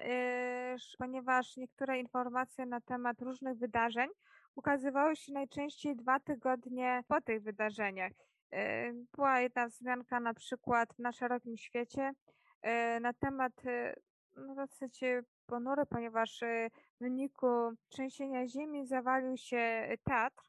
ponieważ 0.97 1.57
niektóre 1.57 1.99
informacje 1.99 2.65
na 2.65 2.81
temat 2.81 3.21
różnych 3.21 3.57
wydarzeń 3.57 4.09
ukazywały 4.55 5.15
się 5.15 5.33
najczęściej 5.33 5.95
dwa 5.95 6.19
tygodnie 6.19 7.03
po 7.07 7.21
tych 7.21 7.43
wydarzeniach. 7.43 8.11
Była 9.15 9.39
jedna 9.39 9.67
wzmianka 9.67 10.19
na 10.19 10.33
przykład 10.33 10.99
na 10.99 11.11
szerokim 11.11 11.57
świecie 11.57 12.11
na 13.01 13.13
temat 13.13 13.53
no, 14.37 14.55
dosyć 14.55 15.01
ponury, 15.45 15.85
ponieważ 15.85 16.39
w 16.95 16.99
wyniku 16.99 17.47
trzęsienia 17.89 18.47
ziemi 18.47 18.87
zawalił 18.87 19.37
się 19.37 19.89
teatr 20.03 20.43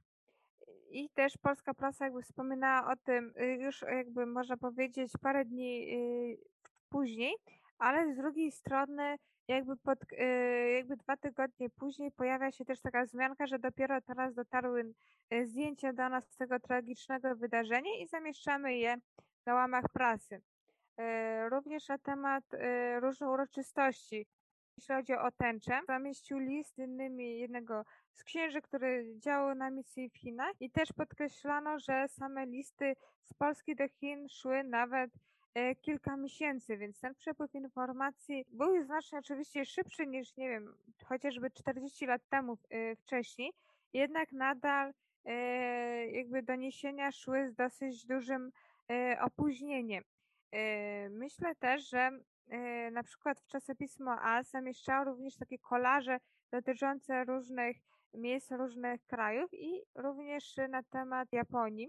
i 0.91 1.11
też 1.11 1.39
polska 1.39 1.75
prasa 1.75 2.05
jakby 2.05 2.23
wspominała 2.23 2.93
o 2.93 2.97
tym 2.97 3.35
już 3.59 3.83
jakby 3.83 4.27
można 4.27 4.57
powiedzieć 4.57 5.13
parę 5.21 5.45
dni 5.45 5.87
później, 6.89 7.35
ale 7.79 8.15
z 8.15 8.17
drugiej 8.17 8.53
strony 8.53 9.17
jakby, 9.49 9.77
pod, 9.77 9.99
jakby 10.75 10.97
dwa 10.97 11.17
tygodnie 11.17 11.71
później 11.71 12.13
pojawia 12.13 12.51
się 12.51 12.65
też 12.65 12.81
taka 12.81 13.05
wzmianka, 13.05 13.47
że 13.47 13.59
dopiero 13.59 14.01
teraz 14.01 14.35
dotarły 14.35 14.95
zdjęcia 15.45 15.93
do 15.93 16.09
nas 16.09 16.31
z 16.31 16.37
tego 16.37 16.61
tragicznego 16.61 17.37
wydarzenia 17.37 17.91
i 18.01 18.07
zamieszczamy 18.07 18.77
je 18.77 18.97
na 19.47 19.55
łamach 19.55 19.85
prasy. 19.93 20.43
E, 20.97 21.49
również 21.49 21.89
na 21.89 21.99
temat 21.99 22.45
różnych 23.01 23.31
uroczystości. 23.31 24.27
Jeśli 24.77 24.95
chodzi 24.95 25.15
o 25.15 25.31
tęczę, 25.31 25.81
zamieścił 25.87 26.39
list 26.39 26.79
innymi 26.79 27.39
jednego 27.39 27.85
z 28.13 28.25
księży, 28.25 28.63
który 28.63 29.15
działał 29.19 29.55
na 29.55 29.71
misji 29.71 30.11
w 30.11 30.19
Chinach 30.19 30.53
i 30.61 30.71
też 30.71 30.93
podkreślano, 30.93 31.79
że 31.79 32.09
same 32.09 32.47
listy 32.47 32.97
z 33.25 33.35
Polski 33.35 33.77
do 33.77 33.89
Chin 33.89 34.29
szły 34.29 34.65
nawet 34.65 35.11
kilka 35.81 36.17
miesięcy, 36.17 36.77
więc 36.77 37.01
ten 37.01 37.15
przepływ 37.15 37.55
informacji 37.55 38.45
był 38.49 38.85
znacznie 38.85 39.19
oczywiście 39.19 39.65
szybszy 39.65 40.07
niż, 40.07 40.37
nie 40.37 40.49
wiem, 40.49 40.75
chociażby 41.05 41.51
40 41.51 42.07
lat 42.07 42.29
temu 42.29 42.59
wcześniej, 42.97 43.53
jednak 43.93 44.33
nadal 44.33 44.93
jakby 46.13 46.43
doniesienia 46.43 47.13
szły 47.13 47.51
z 47.51 47.55
dosyć 47.55 48.07
dużym 48.07 48.53
opóźnieniem. 49.21 50.05
Myślę 51.11 51.55
też, 51.55 51.89
że 51.89 52.11
na 52.93 53.03
przykład 53.03 53.41
w 53.41 53.47
czasopismo 53.47 54.17
A 54.21 54.43
zamieszczało 54.43 55.05
również 55.05 55.37
takie 55.37 55.59
kolaże 55.59 56.19
dotyczące 56.51 57.25
różnych 57.25 57.77
miejsc, 58.15 58.51
różnych 58.51 59.07
krajów 59.07 59.55
i 59.55 59.83
również 59.95 60.57
na 60.69 60.83
temat 60.83 61.33
Japonii. 61.33 61.89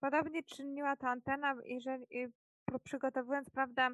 Podobnie 0.00 0.42
czyniła 0.42 0.96
to 0.96 1.08
antena, 1.08 1.54
jeżeli 1.64 2.06
przygotowując, 2.78 3.50
prawda, 3.50 3.90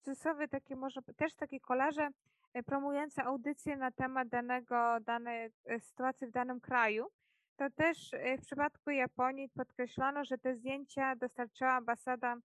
cudzysłowie 0.00 0.48
takie 0.48 0.76
może 0.76 1.02
też 1.16 1.34
takie 1.34 1.60
kolaże 1.60 2.08
yy, 2.54 2.62
promujące 2.62 3.24
audycje 3.24 3.76
na 3.76 3.90
temat 3.90 4.28
danego, 4.28 5.00
danej 5.00 5.50
sytuacji 5.80 6.26
w 6.26 6.30
danym 6.30 6.60
kraju. 6.60 7.06
To 7.56 7.70
też 7.70 8.10
w 8.38 8.40
przypadku 8.40 8.90
Japonii 8.90 9.48
podkreślono, 9.48 10.24
że 10.24 10.38
te 10.38 10.54
zdjęcia 10.56 11.16
dostarczała 11.16 11.72
ambasada 11.72 12.36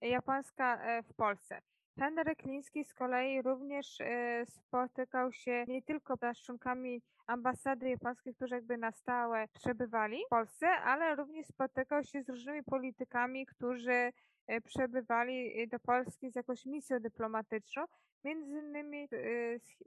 japońska 0.00 0.82
e, 0.82 1.02
w 1.02 1.14
Polsce. 1.14 1.60
Henryk 1.98 2.38
Kliński 2.38 2.84
z 2.84 2.94
kolei 2.94 3.42
również 3.42 4.00
e, 4.00 4.44
spotykał 4.46 5.32
się 5.32 5.64
nie 5.68 5.82
tylko 5.82 6.14
z 6.34 6.44
członkami 6.44 7.02
ambasady 7.26 7.88
japońskiej, 7.88 8.34
którzy 8.34 8.54
jakby 8.54 8.78
na 8.78 8.92
stałe 8.92 9.48
przebywali 9.48 10.18
w 10.26 10.28
Polsce, 10.28 10.68
ale 10.68 11.16
również 11.16 11.46
spotykał 11.46 12.04
się 12.04 12.22
z 12.22 12.28
różnymi 12.28 12.62
politykami, 12.62 13.46
którzy 13.46 14.12
e, 14.46 14.60
przebywali 14.60 15.68
do 15.68 15.78
Polski 15.78 16.30
z 16.30 16.34
jakąś 16.34 16.66
misją 16.66 17.00
dyplomatyczną, 17.00 17.84
między 18.24 18.58
innymi 18.58 19.08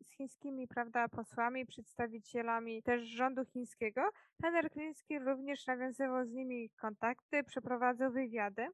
z 0.02 0.12
chińskimi 0.12 0.68
prawda, 0.68 1.08
posłami, 1.10 1.66
przedstawicielami 1.66 2.84
też 2.84 3.02
rządu 3.04 3.46
chińskiego. 3.46 4.02
Henryk 4.42 4.74
Kliński 4.74 5.20
również 5.20 5.68
nawiązywał 5.68 6.26
z 6.26 6.32
nimi 6.32 6.70
kontakty, 6.70 7.44
przeprowadzał 7.44 8.12
wywiady 8.12 8.68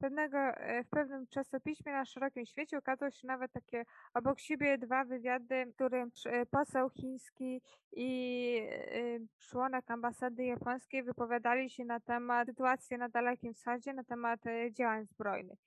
pewnego, 0.00 0.38
e, 0.38 0.84
w 0.84 0.88
pewnym 0.88 1.26
czasopiśmie 1.26 1.92
na 1.92 2.04
szerokim 2.04 2.46
świecie 2.46 2.78
ukazały 2.78 3.12
się 3.12 3.26
nawet 3.26 3.52
takie 3.52 3.84
obok 4.14 4.40
siebie 4.40 4.78
dwa 4.78 5.04
wywiady, 5.04 5.66
w 5.66 5.74
którym 5.74 6.10
e, 6.26 6.46
poseł 6.46 6.90
chiński 6.90 7.62
i 7.92 8.60
e, 8.68 9.18
członek 9.38 9.90
ambasady 9.90 10.44
japońskiej 10.44 11.02
wypowiadali 11.02 11.70
się 11.70 11.84
na 11.84 12.00
temat 12.00 12.48
sytuacji 12.48 12.98
na 12.98 13.08
Dalekim 13.08 13.54
Wschodzie, 13.54 13.92
na 13.92 14.04
temat 14.04 14.40
działań 14.70 15.06
zbrojnych. 15.06 15.58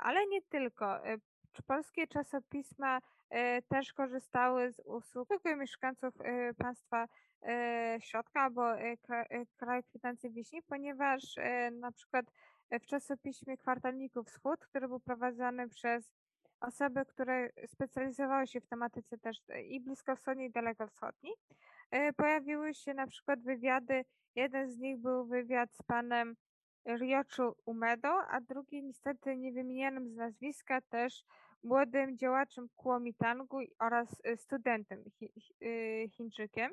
Ale 0.00 0.26
nie 0.26 0.42
tylko. 0.42 1.00
Polskie 1.66 2.06
czasopisma 2.06 2.98
też 3.68 3.92
korzystały 3.92 4.72
z 4.72 4.80
usług 4.80 5.28
mieszkańców 5.58 6.14
państwa 6.58 7.08
środka 8.00 8.40
albo 8.40 8.62
kraju 9.56 9.82
kwitancji 9.82 10.30
wiśni, 10.30 10.62
ponieważ 10.62 11.22
na 11.72 11.92
przykład 11.92 12.26
w 12.80 12.86
czasopiśmie 12.86 13.56
Kwartalników 13.56 14.28
Wschód, 14.28 14.66
który 14.66 14.88
był 14.88 15.00
prowadzony 15.00 15.68
przez 15.68 16.12
osoby, 16.60 17.04
które 17.04 17.50
specjalizowały 17.66 18.46
się 18.46 18.60
w 18.60 18.66
tematyce 18.66 19.18
też 19.18 19.36
i 19.68 19.80
bliskowschodniej, 19.80 20.48
i 20.48 20.52
dalekowschodniej. 20.52 21.34
E, 21.90 22.12
pojawiły 22.12 22.74
się 22.74 22.94
na 22.94 23.06
przykład 23.06 23.42
wywiady, 23.42 24.04
jeden 24.34 24.70
z 24.70 24.78
nich 24.78 24.98
był 24.98 25.26
wywiad 25.26 25.74
z 25.74 25.82
panem 25.82 26.36
Ryoczu 26.84 27.56
Umedo, 27.64 28.08
a 28.08 28.40
drugi 28.40 28.82
niestety 28.82 29.36
niewymienionym 29.36 30.08
z 30.08 30.16
nazwiska 30.16 30.80
też 30.80 31.24
młodym 31.62 32.18
działaczem 32.18 32.68
Kuomitangu 32.76 33.58
oraz 33.78 34.20
e, 34.24 34.36
studentem 34.36 35.04
e, 35.62 36.08
Chińczykiem. 36.08 36.72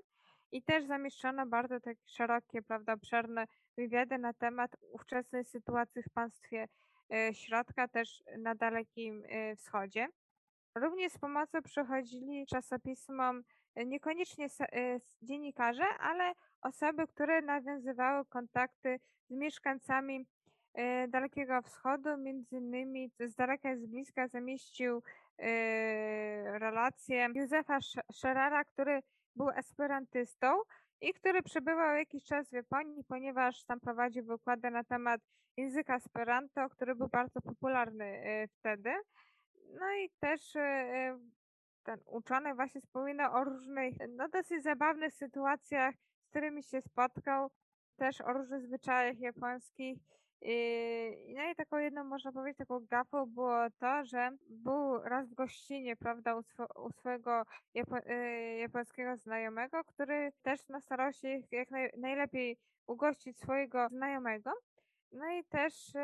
I 0.52 0.64
też 0.64 0.86
zamieszczono 0.86 1.46
bardzo 1.46 1.80
takie 1.80 2.08
szerokie, 2.08 2.62
prawda, 2.62 2.94
obszerne 2.94 3.46
wywiady 3.78 4.18
na 4.18 4.34
temat 4.34 4.76
ówczesnej 4.92 5.46
sytuacji 5.46 6.04
w 6.04 6.10
państwie 6.10 6.68
e, 7.14 7.34
środka, 7.34 7.88
też 7.88 8.24
na 8.38 8.56
Dalekim 8.56 9.24
e, 9.26 9.56
Wschodzie. 9.56 10.08
Również 10.76 11.12
z 11.12 11.18
pomocą 11.18 11.62
przychodzili 11.62 12.46
czasopismom 12.46 13.44
e, 13.76 13.86
niekoniecznie 13.86 14.48
dziennikarze, 15.22 15.86
ale 16.00 16.34
osoby, 16.62 17.08
które 17.08 17.42
nawiązywały 17.42 18.26
kontakty 18.26 19.00
z 19.30 19.36
mieszkańcami 19.36 20.26
Dalekiego 21.08 21.62
Wschodu, 21.62 22.18
między 22.18 22.56
innymi 22.56 23.12
z 23.20 23.36
daleka 23.36 23.74
i 23.74 23.78
z 23.78 23.86
bliska 23.86 24.28
zamieścił 24.28 25.04
relację 26.44 27.28
Józefa 27.36 27.80
Scherera, 28.12 28.66
który 28.66 29.02
był 29.36 29.50
esperantystą 29.50 30.62
i 31.02 31.14
który 31.14 31.44
przebywał 31.44 31.96
jakiś 31.96 32.24
czas 32.24 32.50
w 32.50 32.54
Japonii, 32.54 33.04
ponieważ 33.04 33.64
tam 33.64 33.80
prowadził 33.80 34.26
wykłady 34.26 34.72
na 34.72 34.84
temat 34.84 35.22
języka 35.58 35.96
Esperanto, 35.96 36.70
który 36.70 36.96
był 36.96 37.08
bardzo 37.08 37.42
popularny 37.42 38.06
e, 38.06 38.48
wtedy. 38.48 38.94
No 39.80 39.94
i 39.94 40.10
też 40.20 40.56
e, 40.56 40.60
e, 40.62 41.20
ten 41.84 42.00
uczony 42.06 42.56
właśnie 42.56 42.82
wspomina 42.82 43.34
o 43.34 43.44
różnych, 43.44 43.96
no 44.10 44.30
dosyć 44.30 44.64
zabawnych 44.64 45.14
sytuacjach, 45.14 45.96
z 45.96 46.30
którymi 46.30 46.64
się 46.64 46.82
spotkał, 46.82 47.52
też 47.96 48.22
o 48.22 48.34
różnych 48.34 48.62
zwyczajach 48.62 49.20
japońskich 49.20 49.98
no 51.36 51.52
i 51.52 51.56
taką 51.56 51.78
jedną, 51.78 52.04
można 52.04 52.32
powiedzieć, 52.32 52.58
taką 52.58 52.86
gafą 52.86 53.26
było 53.26 53.70
to, 53.80 54.06
że 54.06 54.32
był 54.50 55.02
raz 55.04 55.30
w 55.30 55.34
gościnie, 55.34 55.96
prawda, 55.96 56.36
u, 56.36 56.44
swo, 56.44 56.66
u 56.86 56.92
swojego 56.92 57.44
japo, 57.74 57.98
y, 57.98 58.58
japońskiego 58.60 59.18
znajomego, 59.18 59.84
który 59.84 60.32
też 60.44 60.60
starał 60.80 61.14
się 61.14 61.40
jak 61.52 61.72
naj, 61.72 61.90
najlepiej 61.98 62.58
ugościć 62.88 63.40
swojego 63.40 63.90
znajomego. 63.90 64.52
No 65.12 65.30
i 65.32 65.44
też 65.44 65.96
y, 65.96 66.00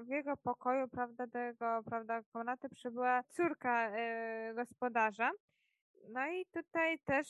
w 0.00 0.08
jego 0.08 0.36
pokoju, 0.36 0.88
prawda, 0.88 1.26
do 1.26 1.38
jego, 1.38 1.82
prawda, 1.84 2.22
komnaty 2.32 2.68
przybyła 2.68 3.22
córka 3.22 3.92
gospodarza. 4.54 5.30
No 6.08 6.26
i 6.26 6.46
tutaj 6.46 6.98
też 6.98 7.26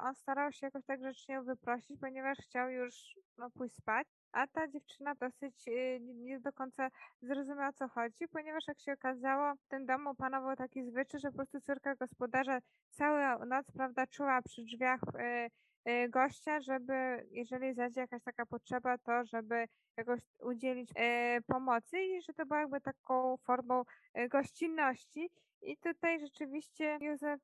on 0.00 0.14
starał 0.14 0.52
się 0.52 0.66
jakoś 0.66 0.84
tak 0.84 1.00
grzecznie 1.00 1.42
wyprosić, 1.42 2.00
ponieważ 2.00 2.38
chciał 2.38 2.70
już 2.70 2.94
no, 3.38 3.50
pójść 3.50 3.74
spać, 3.74 4.06
a 4.34 4.46
ta 4.46 4.68
dziewczyna 4.68 5.14
dosyć 5.14 5.68
y, 5.68 5.98
nie- 6.00 6.40
do 6.40 6.52
końca 6.52 6.88
zrozumiała 7.22 7.68
o 7.68 7.72
co 7.72 7.88
chodzi, 7.88 8.28
ponieważ 8.28 8.68
jak 8.68 8.80
się 8.80 8.92
okazało, 8.92 9.54
w 9.54 9.68
tym 9.68 9.86
domu 9.86 10.14
panował 10.14 10.56
taki 10.56 10.84
zwyczaj, 10.84 11.20
że 11.20 11.30
po 11.30 11.36
prostu 11.36 11.60
córka 11.60 11.94
gospodarza 11.94 12.58
całą 12.90 13.44
noc, 13.44 13.66
prawda, 13.72 14.06
czuła 14.06 14.42
przy 14.42 14.62
drzwiach 14.62 15.00
y, 15.86 15.90
y, 15.90 16.08
gościa, 16.08 16.60
żeby 16.60 17.26
jeżeli 17.30 17.74
zajdzie 17.74 18.00
jakaś 18.00 18.22
taka 18.22 18.46
potrzeba, 18.46 18.98
to 18.98 19.24
żeby 19.24 19.64
jakoś 19.96 20.20
udzielić 20.40 20.90
pomocy 21.46 22.00
i 22.00 22.22
że 22.22 22.34
to 22.34 22.46
była 22.46 22.60
jakby 22.60 22.80
taką 22.80 23.36
formą 23.36 23.82
gościnności. 24.30 25.30
I 25.62 25.76
tutaj 25.76 26.20
rzeczywiście 26.20 26.98
Józef 27.00 27.40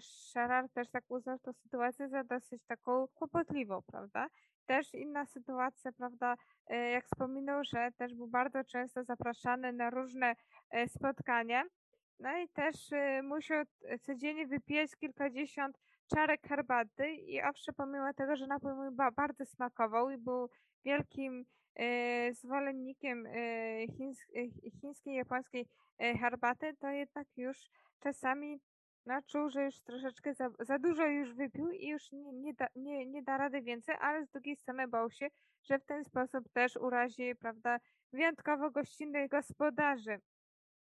Scherer 0.00 0.68
też 0.70 0.90
tak 0.90 1.04
uznał 1.08 1.38
tę 1.38 1.52
sytuację 1.52 2.08
za 2.08 2.24
dosyć 2.24 2.62
taką 2.64 3.08
kłopotliwą, 3.14 3.82
prawda? 3.82 4.28
Też 4.66 4.94
inna 4.94 5.26
sytuacja, 5.26 5.92
prawda, 5.92 6.34
e, 6.66 6.90
jak 6.90 7.04
wspominał, 7.04 7.64
że 7.64 7.88
też 7.96 8.14
był 8.14 8.26
bardzo 8.26 8.64
często 8.64 9.04
zapraszany 9.04 9.72
na 9.72 9.90
różne 9.90 10.34
e, 10.70 10.88
spotkania. 10.88 11.64
No 12.20 12.38
i 12.38 12.48
też 12.48 12.92
e, 12.92 13.22
musiał 13.22 13.64
codziennie 14.00 14.46
wypijać 14.46 14.96
kilkadziesiąt 14.96 15.78
czarek 16.14 16.40
herbaty 16.48 17.10
i 17.10 17.42
owszem, 17.42 17.74
pomimo 17.74 18.14
tego, 18.14 18.36
że 18.36 18.46
napój 18.46 18.70
ba- 18.92 19.10
bardzo 19.10 19.46
smakował 19.46 20.10
i 20.10 20.18
był 20.18 20.48
wielkim 20.84 21.44
zwolennikiem 22.32 23.24
chińs- 23.88 24.50
chińskiej, 24.80 25.14
japońskiej 25.14 25.66
herbaty, 26.20 26.76
to 26.78 26.90
jednak 26.90 27.26
już 27.36 27.56
czasami 28.00 28.60
no, 29.06 29.22
czuł, 29.22 29.50
że 29.50 29.64
już 29.64 29.80
troszeczkę 29.80 30.34
za, 30.34 30.50
za 30.60 30.78
dużo 30.78 31.06
już 31.06 31.34
wypił 31.34 31.70
i 31.70 31.88
już 31.88 32.12
nie, 32.12 32.32
nie, 32.32 32.54
da, 32.54 32.66
nie, 32.76 33.06
nie 33.06 33.22
da 33.22 33.36
rady 33.36 33.62
więcej, 33.62 33.96
ale 34.00 34.26
z 34.26 34.30
drugiej 34.30 34.56
strony 34.56 34.88
bał 34.88 35.10
się, 35.10 35.28
że 35.64 35.78
w 35.78 35.84
ten 35.84 36.04
sposób 36.04 36.48
też 36.52 36.76
urazi, 36.76 37.34
prawda, 37.40 37.78
wyjątkowo 38.12 38.70
gościnnych 38.70 39.28
gospodarzy. 39.28 40.20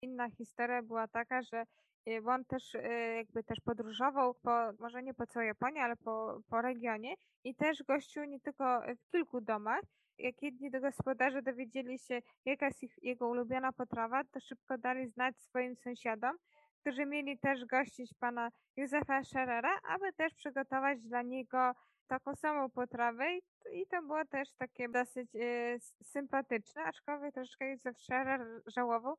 Inna 0.01 0.29
historia 0.29 0.81
była 0.81 1.07
taka, 1.07 1.41
że 1.41 1.63
e, 2.07 2.25
on 2.25 2.45
też 2.45 2.75
e, 2.75 3.15
jakby 3.15 3.43
też 3.43 3.59
podróżował 3.59 4.33
po, 4.33 4.71
może 4.79 5.03
nie 5.03 5.13
po 5.13 5.27
całej 5.27 5.47
Japonii, 5.47 5.81
ale 5.81 5.95
po, 5.95 6.41
po 6.49 6.61
regionie 6.61 7.13
i 7.43 7.55
też 7.55 7.83
gościł 7.83 8.23
nie 8.23 8.39
tylko 8.39 8.81
w 8.81 9.11
kilku 9.11 9.41
domach. 9.41 9.81
Jak 10.17 10.41
jedni 10.41 10.71
do 10.71 10.81
gospodarze 10.81 11.41
dowiedzieli 11.41 11.99
się, 11.99 12.21
jaka 12.45 12.65
jest 12.65 12.83
ich, 12.83 12.95
jego 13.01 13.27
ulubiona 13.27 13.71
potrawa, 13.73 14.23
to 14.23 14.39
szybko 14.39 14.77
dali 14.77 15.07
znać 15.07 15.39
swoim 15.39 15.75
sąsiadom, 15.75 16.37
którzy 16.81 17.05
mieli 17.05 17.37
też 17.37 17.65
gościć 17.65 18.13
pana 18.19 18.49
Józefa 18.77 19.23
Scherera, 19.23 19.79
aby 19.83 20.13
też 20.13 20.33
przygotować 20.33 21.01
dla 21.01 21.21
niego 21.21 21.71
taką 22.07 22.35
samą 22.35 22.69
potrawę 22.69 23.25
i, 23.71 23.87
to 23.87 24.01
było 24.01 24.25
też 24.25 24.53
takie 24.53 24.89
dosyć 24.89 25.29
s- 25.35 25.93
sympatyczne, 26.03 26.83
aczkolwiek 26.83 27.33
troszeczkę 27.33 27.71
Józef 27.71 27.97
Scherer 27.97 28.61
żałował, 28.67 29.15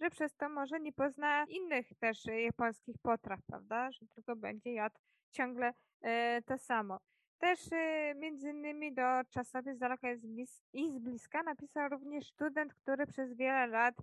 że 0.00 0.10
przez 0.10 0.36
to 0.36 0.48
może 0.48 0.80
nie 0.80 0.92
pozna 0.92 1.44
innych 1.48 1.86
też 2.00 2.24
japońskich 2.26 2.96
potraw, 3.02 3.40
prawda? 3.46 3.90
Że 3.92 4.06
tylko 4.06 4.36
będzie 4.36 4.72
jadł 4.72 4.96
ciągle 5.30 5.72
e, 6.02 6.42
to 6.42 6.58
samo. 6.58 6.98
Też 7.38 7.60
między 8.16 8.50
innymi 8.50 8.94
do 8.94 9.02
czasopism 9.30 9.76
z 9.76 9.78
daleka 9.78 10.08
i 10.72 10.90
z 10.90 10.98
bliska 10.98 11.42
napisał 11.42 11.88
również 11.88 12.26
student, 12.26 12.74
który 12.74 13.06
przez 13.06 13.32
wiele 13.34 13.66
lat 13.66 13.94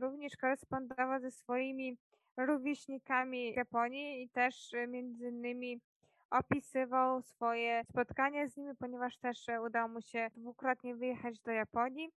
również 0.00 0.36
korespondował 0.36 1.20
ze 1.20 1.30
swoimi 1.30 1.98
rówieśnikami 2.36 3.52
w 3.52 3.56
Japonii 3.56 4.22
i 4.22 4.28
też 4.28 4.74
e, 4.74 4.86
między 4.86 5.28
innymi 5.28 5.80
opisywał 6.30 7.22
swoje 7.22 7.84
spotkania 7.90 8.48
z 8.48 8.56
nimi, 8.56 8.76
ponieważ 8.78 9.18
też 9.18 9.48
e, 9.48 9.60
udało 9.60 9.88
mu 9.88 10.00
się 10.00 10.30
dwukrotnie 10.36 10.96
wyjechać 10.96 11.40
do 11.40 11.50
Japonii. 11.50 12.10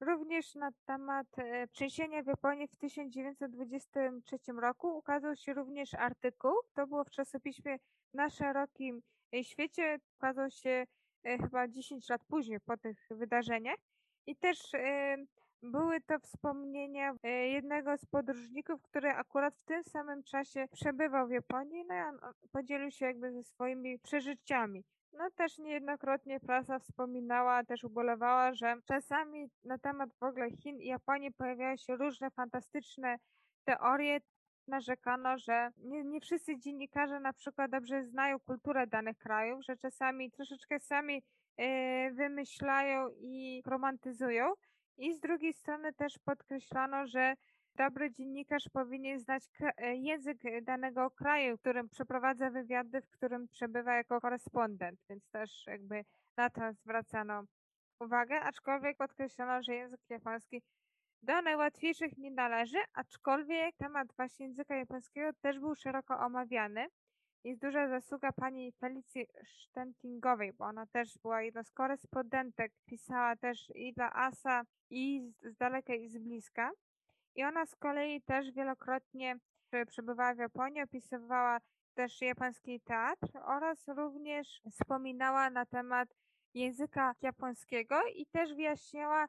Również 0.00 0.54
na 0.54 0.70
temat 0.84 1.26
e, 1.38 1.68
trzęsienia 1.68 2.22
w 2.22 2.26
Japonii 2.26 2.68
w 2.68 2.76
1923 2.76 4.38
roku 4.52 4.98
ukazał 4.98 5.36
się 5.36 5.54
również 5.54 5.94
artykuł. 5.94 6.52
To 6.74 6.86
było 6.86 7.04
w 7.04 7.10
czasopiśmie 7.10 7.76
Na 8.14 8.30
Szerokim 8.30 9.02
e, 9.34 9.44
Świecie. 9.44 9.98
Ukazał 10.16 10.50
się 10.50 10.84
e, 11.24 11.38
chyba 11.38 11.68
10 11.68 12.08
lat 12.08 12.24
później 12.24 12.60
po 12.60 12.76
tych 12.76 13.08
wydarzeniach. 13.10 13.78
I 14.26 14.36
też 14.36 14.74
e, 14.74 15.16
były 15.62 16.00
to 16.00 16.18
wspomnienia 16.18 17.14
e, 17.22 17.48
jednego 17.48 17.96
z 17.96 18.06
podróżników, 18.06 18.82
który 18.82 19.10
akurat 19.10 19.54
w 19.54 19.64
tym 19.64 19.84
samym 19.84 20.22
czasie 20.22 20.66
przebywał 20.72 21.28
w 21.28 21.30
Japonii, 21.30 21.84
no 21.88 21.94
i 21.94 21.98
on 21.98 22.18
podzielił 22.52 22.90
się 22.90 23.06
jakby 23.06 23.32
ze 23.32 23.44
swoimi 23.44 23.98
przeżyciami. 23.98 24.84
No 25.12 25.30
też 25.30 25.58
niejednokrotnie 25.58 26.40
prasa 26.40 26.78
wspominała, 26.78 27.64
też 27.64 27.84
ubolewała, 27.84 28.54
że 28.54 28.76
czasami 28.84 29.50
na 29.64 29.78
temat 29.78 30.10
w 30.20 30.22
ogóle 30.22 30.50
Chin 30.50 30.80
i 30.80 30.86
Japonii 30.86 31.32
pojawiają 31.32 31.76
się 31.76 31.96
różne 31.96 32.30
fantastyczne 32.30 33.16
teorie. 33.64 34.20
Narzekano, 34.66 35.38
że 35.38 35.70
nie, 35.78 36.04
nie 36.04 36.20
wszyscy 36.20 36.58
dziennikarze 36.58 37.20
na 37.20 37.32
przykład 37.32 37.70
dobrze 37.70 38.04
znają 38.04 38.40
kulturę 38.40 38.86
danych 38.86 39.18
krajów, 39.18 39.64
że 39.64 39.76
czasami 39.76 40.30
troszeczkę 40.30 40.80
sami 40.80 41.22
e, 41.56 42.10
wymyślają 42.10 43.08
i 43.20 43.62
romantyzują. 43.66 44.52
I 45.00 45.14
z 45.14 45.20
drugiej 45.20 45.52
strony 45.52 45.92
też 45.92 46.18
podkreślano, 46.18 47.06
że 47.06 47.34
dobry 47.74 48.10
dziennikarz 48.10 48.68
powinien 48.72 49.20
znać 49.20 49.42
e, 49.60 49.96
język 49.96 50.38
danego 50.62 51.10
kraju, 51.10 51.56
w 51.56 51.60
którym 51.60 51.88
przeprowadza 51.88 52.50
wywiady, 52.50 53.00
w 53.02 53.10
którym 53.10 53.48
przebywa 53.48 53.94
jako 53.94 54.20
korespondent, 54.20 55.00
więc 55.08 55.30
też 55.30 55.66
jakby 55.66 56.04
na 56.36 56.50
to 56.50 56.72
zwracano 56.72 57.42
uwagę, 58.00 58.40
aczkolwiek 58.40 58.96
podkreślono, 58.96 59.62
że 59.62 59.74
język 59.74 60.00
japoński 60.08 60.62
do 61.22 61.42
najłatwiejszych 61.42 62.18
nie 62.18 62.30
należy, 62.30 62.78
aczkolwiek 62.92 63.76
temat 63.76 64.08
właśnie 64.16 64.46
języka 64.46 64.76
japońskiego 64.76 65.30
też 65.40 65.58
był 65.58 65.74
szeroko 65.74 66.18
omawiany. 66.18 66.86
Jest 67.44 67.60
duża 67.60 67.88
zasługa 67.88 68.32
pani 68.32 68.72
Felicji 68.72 69.26
Sztentingowej, 69.44 70.52
bo 70.52 70.64
ona 70.64 70.86
też 70.86 71.18
była 71.18 71.42
jedną 71.42 71.62
z 71.62 71.70
korespondentek, 71.70 72.72
pisała 72.86 73.36
też 73.36 73.72
i 73.74 73.92
dla 73.92 74.12
ASA, 74.12 74.62
i 74.90 75.22
z, 75.22 75.54
z 75.54 75.56
daleka, 75.56 75.94
i 75.94 76.08
z 76.08 76.18
bliska. 76.18 76.70
I 77.34 77.44
ona 77.44 77.66
z 77.66 77.76
kolei 77.76 78.22
też 78.22 78.52
wielokrotnie 78.52 79.36
e, 79.72 79.86
przebywała 79.86 80.34
w 80.34 80.38
Japonii, 80.38 80.82
opisywała 80.82 81.58
też 81.94 82.20
japoński 82.20 82.80
teatr 82.80 83.28
oraz 83.44 83.88
również 83.88 84.62
wspominała 84.70 85.50
na 85.50 85.66
temat 85.66 86.08
języka 86.54 87.14
japońskiego 87.22 88.00
i 88.14 88.26
też 88.26 88.54
wyjaśniała, 88.54 89.26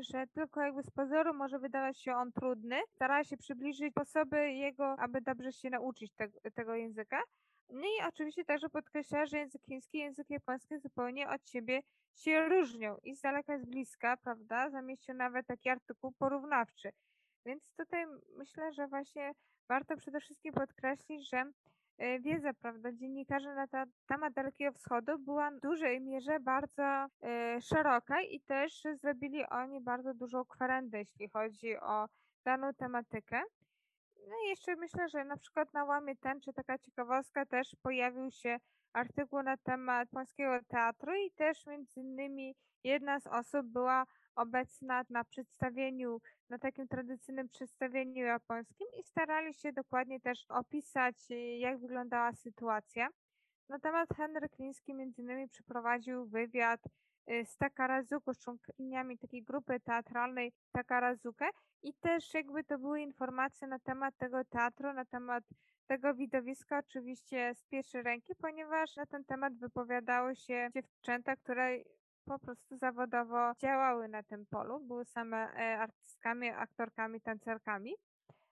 że 0.00 0.26
tylko 0.26 0.60
jakby 0.60 0.82
z 0.82 0.90
pozoru 0.90 1.34
może 1.34 1.58
wydawać 1.58 1.98
się 2.00 2.14
on 2.14 2.32
trudny. 2.32 2.76
Starała 2.94 3.24
się 3.24 3.36
przybliżyć 3.36 3.92
sposoby 3.92 4.52
jego, 4.52 4.98
aby 4.98 5.20
dobrze 5.20 5.52
się 5.52 5.70
nauczyć 5.70 6.12
tego, 6.12 6.38
tego 6.54 6.74
języka. 6.74 7.22
No 7.70 7.80
i 7.80 8.08
oczywiście 8.08 8.44
także 8.44 8.68
podkreślała, 8.68 9.26
że 9.26 9.38
język 9.38 9.62
chiński 9.62 9.98
i 9.98 10.00
język 10.00 10.30
japoński 10.30 10.78
zupełnie 10.78 11.28
od 11.28 11.48
siebie 11.48 11.82
się 12.14 12.48
różnią 12.48 12.96
i 13.04 13.14
z 13.16 13.20
daleka 13.20 13.58
z 13.58 13.64
bliska, 13.64 14.16
prawda? 14.16 14.70
Zamieścił 14.70 15.14
nawet 15.14 15.46
taki 15.46 15.68
artykuł 15.68 16.12
porównawczy. 16.18 16.90
Więc 17.46 17.74
tutaj 17.76 18.06
myślę, 18.36 18.72
że 18.72 18.86
właśnie 18.86 19.32
warto 19.68 19.96
przede 19.96 20.20
wszystkim 20.20 20.54
podkreślić, 20.54 21.28
że 21.28 21.44
wiedza, 22.20 22.54
prawda, 22.54 22.92
dziennikarzy 22.92 23.54
na 23.54 23.66
ta, 23.66 23.84
temat 24.06 24.32
Dalekiego 24.32 24.72
Wschodu 24.72 25.18
była 25.18 25.50
w 25.50 25.60
dużej 25.60 26.00
mierze 26.00 26.40
bardzo 26.40 26.82
e, 26.82 27.60
szeroka 27.60 28.22
i 28.22 28.40
też 28.40 28.82
zrobili 29.02 29.46
oni 29.46 29.80
bardzo 29.80 30.14
dużą 30.14 30.44
kwerendę, 30.44 30.98
jeśli 30.98 31.28
chodzi 31.28 31.76
o 31.76 32.06
daną 32.44 32.74
tematykę. 32.74 33.42
No 34.28 34.34
i 34.44 34.48
jeszcze 34.48 34.76
myślę, 34.76 35.08
że 35.08 35.24
na 35.24 35.36
przykład 35.36 35.72
na 35.72 35.84
łamie 35.84 36.16
ten, 36.16 36.40
czy 36.40 36.52
taka 36.52 36.78
ciekawostka, 36.78 37.46
też 37.46 37.76
pojawił 37.82 38.30
się 38.30 38.58
artykuł 38.92 39.42
na 39.42 39.56
temat 39.56 40.08
polskiego 40.10 40.58
teatru 40.68 41.14
i 41.14 41.30
też 41.30 41.66
między 41.66 42.00
innymi 42.00 42.54
jedna 42.84 43.20
z 43.20 43.26
osób 43.26 43.66
była 43.66 44.06
obecna 44.36 45.02
na 45.10 45.24
przedstawieniu, 45.24 46.20
na 46.50 46.58
takim 46.58 46.88
tradycyjnym 46.88 47.48
przedstawieniu 47.48 48.24
japońskim 48.24 48.86
i 49.00 49.02
starali 49.02 49.54
się 49.54 49.72
dokładnie 49.72 50.20
też 50.20 50.44
opisać, 50.48 51.30
y, 51.30 51.34
jak 51.34 51.78
wyglądała 51.78 52.32
sytuacja. 52.32 53.08
Na 53.68 53.78
temat 53.78 54.08
Henryk 54.16 54.58
Liński 54.58 54.94
między 54.94 55.22
innymi 55.22 55.48
przeprowadził 55.48 56.26
wywiad 56.26 56.80
y, 57.30 57.44
z 57.44 57.56
Takarazuku, 57.56 58.34
z 58.34 58.38
członkiniami 58.38 59.18
takiej 59.18 59.42
grupy 59.42 59.80
teatralnej 59.80 60.52
Takarazuke 60.72 61.48
i 61.82 61.94
też 61.94 62.34
jakby 62.34 62.64
to 62.64 62.78
były 62.78 63.00
informacje 63.00 63.68
na 63.68 63.78
temat 63.78 64.16
tego 64.16 64.44
teatru, 64.44 64.92
na 64.92 65.04
temat 65.04 65.44
tego 65.86 66.14
widowiska 66.14 66.78
oczywiście 66.78 67.54
z 67.54 67.64
pierwszej 67.64 68.02
ręki, 68.02 68.34
ponieważ 68.34 68.96
na 68.96 69.06
ten 69.06 69.24
temat 69.24 69.54
wypowiadały 69.54 70.36
się 70.36 70.68
dziewczęta, 70.74 71.36
które 71.36 71.78
po 72.26 72.38
prostu 72.38 72.76
zawodowo 72.78 73.52
działały 73.58 74.08
na 74.08 74.22
tym 74.22 74.46
polu, 74.46 74.80
były 74.80 75.04
same 75.04 75.36
e, 75.36 75.78
artystkami, 75.78 76.48
aktorkami, 76.48 77.20
tancerkami. 77.20 77.94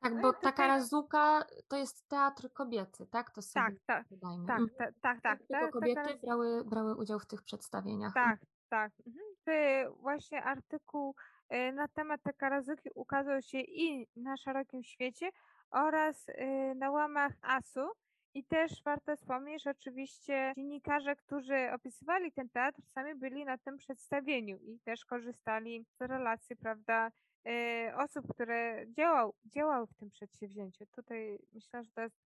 Tak, 0.00 0.12
No 0.14 0.20
bo 0.20 0.30
i 0.30 0.34
tutaj 0.34 0.52
Takarazuka 0.52 1.44
to 1.68 1.76
jest 1.76 2.08
teatr 2.08 2.52
kobiety, 2.52 3.06
tak? 3.06 3.30
To 3.30 3.42
sobie 3.42 3.64
tak, 3.66 3.74
tak, 3.86 4.06
tak, 4.46 4.60
Mhm. 4.60 4.68
ta- 4.78 4.92
tak, 5.00 5.20
tak. 5.20 5.38
Tylko 5.48 5.70
kobiety 5.70 6.18
brały, 6.26 6.64
brały 6.64 6.96
udział 6.96 7.18
w 7.18 7.26
tych 7.26 7.42
przedstawieniach. 7.42 8.14
Tak, 8.14 8.40
tak. 8.68 8.92
Mhm. 9.06 9.94
Właśnie 10.00 10.44
artykuł 10.44 11.14
e, 11.48 11.72
na 11.72 11.88
temat 11.88 12.22
Takarazuki 12.22 12.88
ukazał 12.94 13.42
się 13.42 13.58
i 13.60 14.06
na 14.16 14.36
szerokim 14.36 14.84
świecie 14.84 15.30
oraz 15.70 16.26
e, 16.28 16.74
na 16.74 16.90
łamach 16.90 17.32
ASU. 17.42 17.88
I 18.34 18.44
też 18.44 18.82
warto 18.84 19.16
wspomnieć, 19.16 19.62
że 19.62 19.70
oczywiście 19.70 20.52
dziennikarze, 20.56 21.16
którzy 21.16 21.72
opisywali 21.72 22.32
ten 22.32 22.48
teatr, 22.48 22.82
sami 22.94 23.14
byli 23.14 23.44
na 23.44 23.58
tym 23.58 23.76
przedstawieniu 23.76 24.58
i 24.58 24.80
też 24.80 25.04
korzystali 25.04 25.84
z 25.84 26.00
relacji, 26.00 26.56
prawda, 26.56 27.10
e, 27.46 27.94
osób, 27.96 28.34
które 28.34 28.84
działał, 28.88 29.34
działały 29.44 29.86
w 29.86 29.94
tym 29.94 30.10
przedsięwzięciu. 30.10 30.86
Tutaj 30.86 31.38
myślę, 31.52 31.84
że 31.84 31.90
to 31.90 32.00
jest 32.00 32.16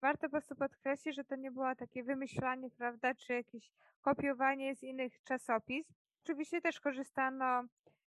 warto 0.00 0.20
po 0.20 0.30
prostu 0.30 0.56
podkreślić, 0.56 1.16
że 1.16 1.24
to 1.24 1.36
nie 1.36 1.50
było 1.50 1.74
takie 1.74 2.02
wymyślanie, 2.02 2.70
prawda, 2.70 3.14
czy 3.14 3.32
jakieś 3.32 3.70
kopiowanie 4.00 4.76
z 4.76 4.82
innych 4.82 5.22
czasopism. 5.24 5.94
Oczywiście 6.24 6.60
też 6.60 6.80
korzystano 6.80 7.64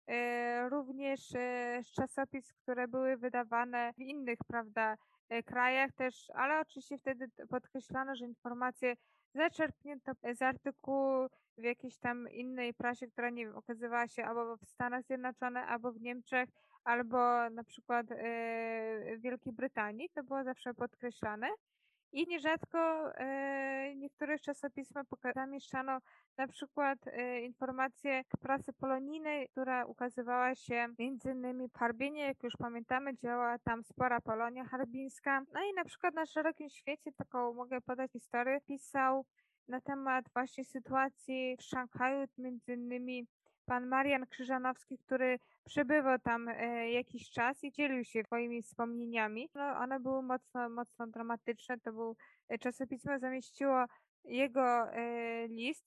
e, 0.07 0.69
również 0.69 1.35
e, 1.35 1.81
z 1.83 1.91
czasopism, 1.91 2.53
które 2.63 2.87
były 2.87 3.17
wydawane 3.17 3.93
w 3.93 3.99
innych, 3.99 4.39
prawda, 4.47 4.97
krajach 5.45 5.91
też, 5.91 6.29
ale 6.33 6.59
oczywiście 6.59 6.97
wtedy 6.97 7.27
podkreślano, 7.49 8.15
że 8.15 8.25
informacje 8.25 8.95
zaczerpnięto 9.35 10.11
z 10.33 10.41
artykułu 10.41 11.27
w 11.57 11.63
jakiejś 11.63 11.97
tam 11.97 12.29
innej 12.31 12.73
prasie, 12.73 13.07
która 13.07 13.29
nie 13.29 13.45
wiem, 13.45 13.55
okazywała 13.55 14.07
się 14.07 14.25
albo 14.25 14.57
w 14.57 14.65
Stanach 14.65 15.05
Zjednoczonych, 15.05 15.63
albo 15.69 15.91
w 15.91 16.01
Niemczech, 16.01 16.49
albo 16.83 17.49
na 17.49 17.63
przykład 17.63 18.11
e, 18.11 18.15
w 19.17 19.21
Wielkiej 19.21 19.53
Brytanii. 19.53 20.09
To 20.09 20.23
było 20.23 20.43
zawsze 20.43 20.73
podkreślane. 20.73 21.47
I 22.11 22.27
nierzadko 22.27 22.79
e, 23.15 23.95
niektórych 23.95 24.41
czasopismach 24.41 25.05
poka- 25.07 25.33
zamieszczano 25.33 25.99
na 26.37 26.47
przykład 26.47 26.99
e, 27.07 27.41
informacje 27.41 28.23
prasy 28.41 28.73
polonijnej, 28.73 29.49
która 29.49 29.85
ukazywała 29.85 30.55
się 30.55 30.87
między 30.99 31.31
innymi 31.31 31.67
w 31.69 31.73
Harbinie, 31.73 32.21
jak 32.21 32.43
już 32.43 32.53
pamiętamy, 32.59 33.17
działała 33.17 33.59
tam 33.59 33.83
spora 33.83 34.21
Polonia 34.21 34.65
harbińska. 34.65 35.41
No 35.53 35.59
i 35.71 35.73
na 35.73 35.83
przykład 35.83 36.13
na 36.13 36.25
szerokim 36.25 36.69
świecie, 36.69 37.11
taką 37.11 37.53
mogę 37.53 37.81
podać 37.81 38.11
historię, 38.11 38.61
pisał 38.67 39.25
na 39.67 39.81
temat 39.81 40.25
właśnie 40.33 40.65
sytuacji 40.65 41.57
w 41.57 41.63
Szanghaju, 41.63 42.25
między 42.37 42.73
innymi 42.73 43.27
pan 43.69 43.87
Marian 43.87 44.25
Krzyżanowski, 44.27 44.97
który 44.97 45.39
przebywał 45.65 46.19
tam 46.19 46.47
e, 46.47 46.91
jakiś 46.91 47.29
czas 47.29 47.63
i 47.63 47.71
dzielił 47.71 48.03
się 48.03 48.23
swoimi 48.23 48.61
wspomnieniami. 48.61 49.49
No, 49.55 49.63
one 49.63 49.99
były 49.99 50.21
mocno, 50.21 50.69
mocno 50.69 51.07
dramatyczne. 51.07 51.79
To 51.79 51.93
był 51.93 52.15
e, 52.49 52.57
czasopismo 52.57 53.19
zamieściło 53.19 53.85
jego 54.25 54.91
e, 54.91 55.47
list. 55.47 55.85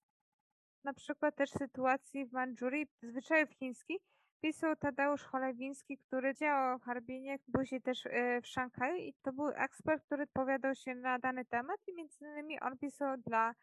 Na 0.85 0.93
przykład 0.93 1.37
też 1.37 1.51
sytuacji 1.51 2.27
w 2.27 2.33
Mandżurii, 2.33 2.87
zwyczajów 3.03 3.51
chińskich, 3.51 4.03
pisał 4.41 4.77
Tadeusz 4.77 5.23
Cholewiński, 5.23 5.99
który 5.99 6.35
działał 6.35 6.79
w 6.79 6.83
Harbinie, 6.83 7.39
później 7.53 7.83
też 7.83 8.05
w 8.43 8.47
Szanghaju 8.47 8.97
i 8.97 9.15
to 9.23 9.33
był 9.33 9.49
ekspert, 9.49 10.05
który 10.05 10.23
odpowiadał 10.23 10.75
się 10.75 10.95
na 10.95 11.19
dany 11.19 11.45
temat 11.45 11.81
i 11.89 11.95
między 11.95 12.25
innymi 12.25 12.61
on 12.61 12.79
pisał 12.79 13.17
dla 13.17 13.55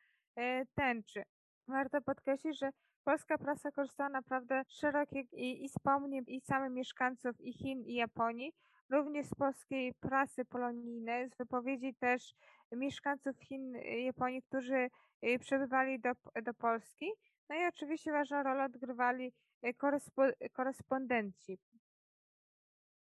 tęczy. 0.75 1.23
Warto 1.67 2.01
podkreślić, 2.01 2.59
że 2.59 2.69
polska 3.03 3.37
prasa 3.37 3.71
korzystała 3.71 4.09
naprawdę 4.09 4.63
z 4.67 4.71
szerokich 4.71 5.33
i, 5.33 5.65
i 5.65 5.69
wspomnień 5.69 6.23
i 6.27 6.41
samych 6.41 6.71
mieszkańców 6.71 7.41
i 7.41 7.53
Chin 7.53 7.83
i 7.85 7.93
Japonii, 7.93 8.53
również 8.89 9.27
z 9.27 9.35
polskiej 9.35 9.93
prasy 9.93 10.45
polonijnej, 10.45 11.29
z 11.29 11.37
wypowiedzi 11.37 11.95
też 11.95 12.33
mieszkańców 12.71 13.39
Chin 13.39 13.77
i 13.77 14.05
Japonii, 14.05 14.41
którzy 14.41 14.89
y, 15.23 15.39
przybywali 15.39 15.99
do, 15.99 16.11
do 16.41 16.53
Polski. 16.53 17.11
No 17.49 17.55
i 17.55 17.65
oczywiście 17.67 18.11
ważną 18.11 18.43
rolę 18.43 18.65
odgrywali 18.65 19.33
y, 19.65 19.73
korespo- 19.73 20.49
korespondenci. 20.53 21.59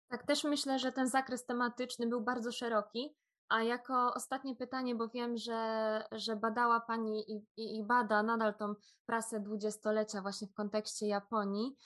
Tak, 0.08 0.26
też 0.26 0.44
myślę, 0.44 0.78
że 0.78 0.92
ten 0.92 1.08
zakres 1.08 1.44
tematyczny 1.44 2.06
był 2.06 2.20
bardzo 2.20 2.52
szeroki. 2.52 3.14
A 3.52 3.62
jako 3.62 4.14
ostatnie 4.14 4.56
pytanie, 4.56 4.94
bo 4.94 5.08
wiem, 5.08 5.36
że, 5.36 6.04
że 6.12 6.36
badała 6.36 6.80
Pani 6.80 7.32
i, 7.32 7.46
i, 7.56 7.78
i 7.78 7.84
bada 7.84 8.22
nadal 8.22 8.54
tą 8.54 8.74
prasę 9.06 9.40
dwudziestolecia 9.40 10.22
właśnie 10.22 10.48
w 10.48 10.54
kontekście 10.54 11.06
Japonii. 11.06 11.76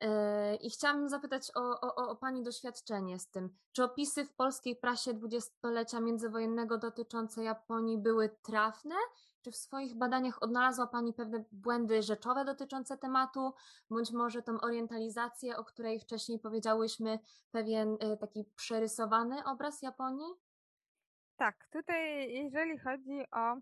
Yy, 0.00 0.08
I 0.56 0.70
chciałabym 0.70 1.08
zapytać 1.08 1.50
o, 1.54 1.80
o, 1.80 1.94
o 1.94 2.16
Pani 2.16 2.42
doświadczenie 2.42 3.18
z 3.18 3.30
tym. 3.30 3.56
Czy 3.72 3.84
opisy 3.84 4.24
w 4.24 4.34
polskiej 4.34 4.76
prasie 4.76 5.14
dwudziestolecia 5.14 6.00
międzywojennego 6.00 6.78
dotyczące 6.78 7.44
Japonii 7.44 7.98
były 7.98 8.36
trafne? 8.42 8.94
Czy 9.42 9.50
w 9.50 9.56
swoich 9.56 9.94
badaniach 9.98 10.42
odnalazła 10.42 10.86
Pani 10.86 11.12
pewne 11.12 11.44
błędy 11.52 12.02
rzeczowe 12.02 12.44
dotyczące 12.44 12.98
tematu, 12.98 13.52
bądź 13.90 14.12
może 14.12 14.42
tą 14.42 14.60
orientalizację, 14.60 15.56
o 15.56 15.64
której 15.64 16.00
wcześniej 16.00 16.38
powiedziałyśmy, 16.38 17.18
pewien 17.50 17.94
y, 17.94 18.16
taki 18.16 18.44
przerysowany 18.56 19.44
obraz 19.44 19.82
Japonii? 19.82 20.45
Tak, 21.36 21.66
tutaj 21.70 22.32
jeżeli 22.32 22.78
chodzi 22.78 23.24
o 23.32 23.56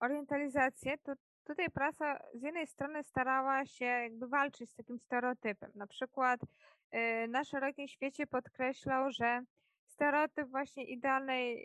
orientalizację, 0.00 0.98
to 0.98 1.12
tutaj 1.44 1.70
prasa 1.70 2.18
z 2.34 2.42
jednej 2.42 2.66
strony 2.66 3.02
starała 3.02 3.66
się 3.66 3.84
jakby 3.84 4.28
walczyć 4.28 4.70
z 4.70 4.74
takim 4.74 4.98
stereotypem. 4.98 5.70
Na 5.74 5.86
przykład 5.86 6.40
y, 6.42 7.28
na 7.28 7.44
szerokim 7.44 7.88
świecie 7.88 8.26
podkreślał, 8.26 9.10
że 9.10 9.40
stereotyp 9.86 10.48
właśnie 10.48 10.84
idealnej 10.84 11.56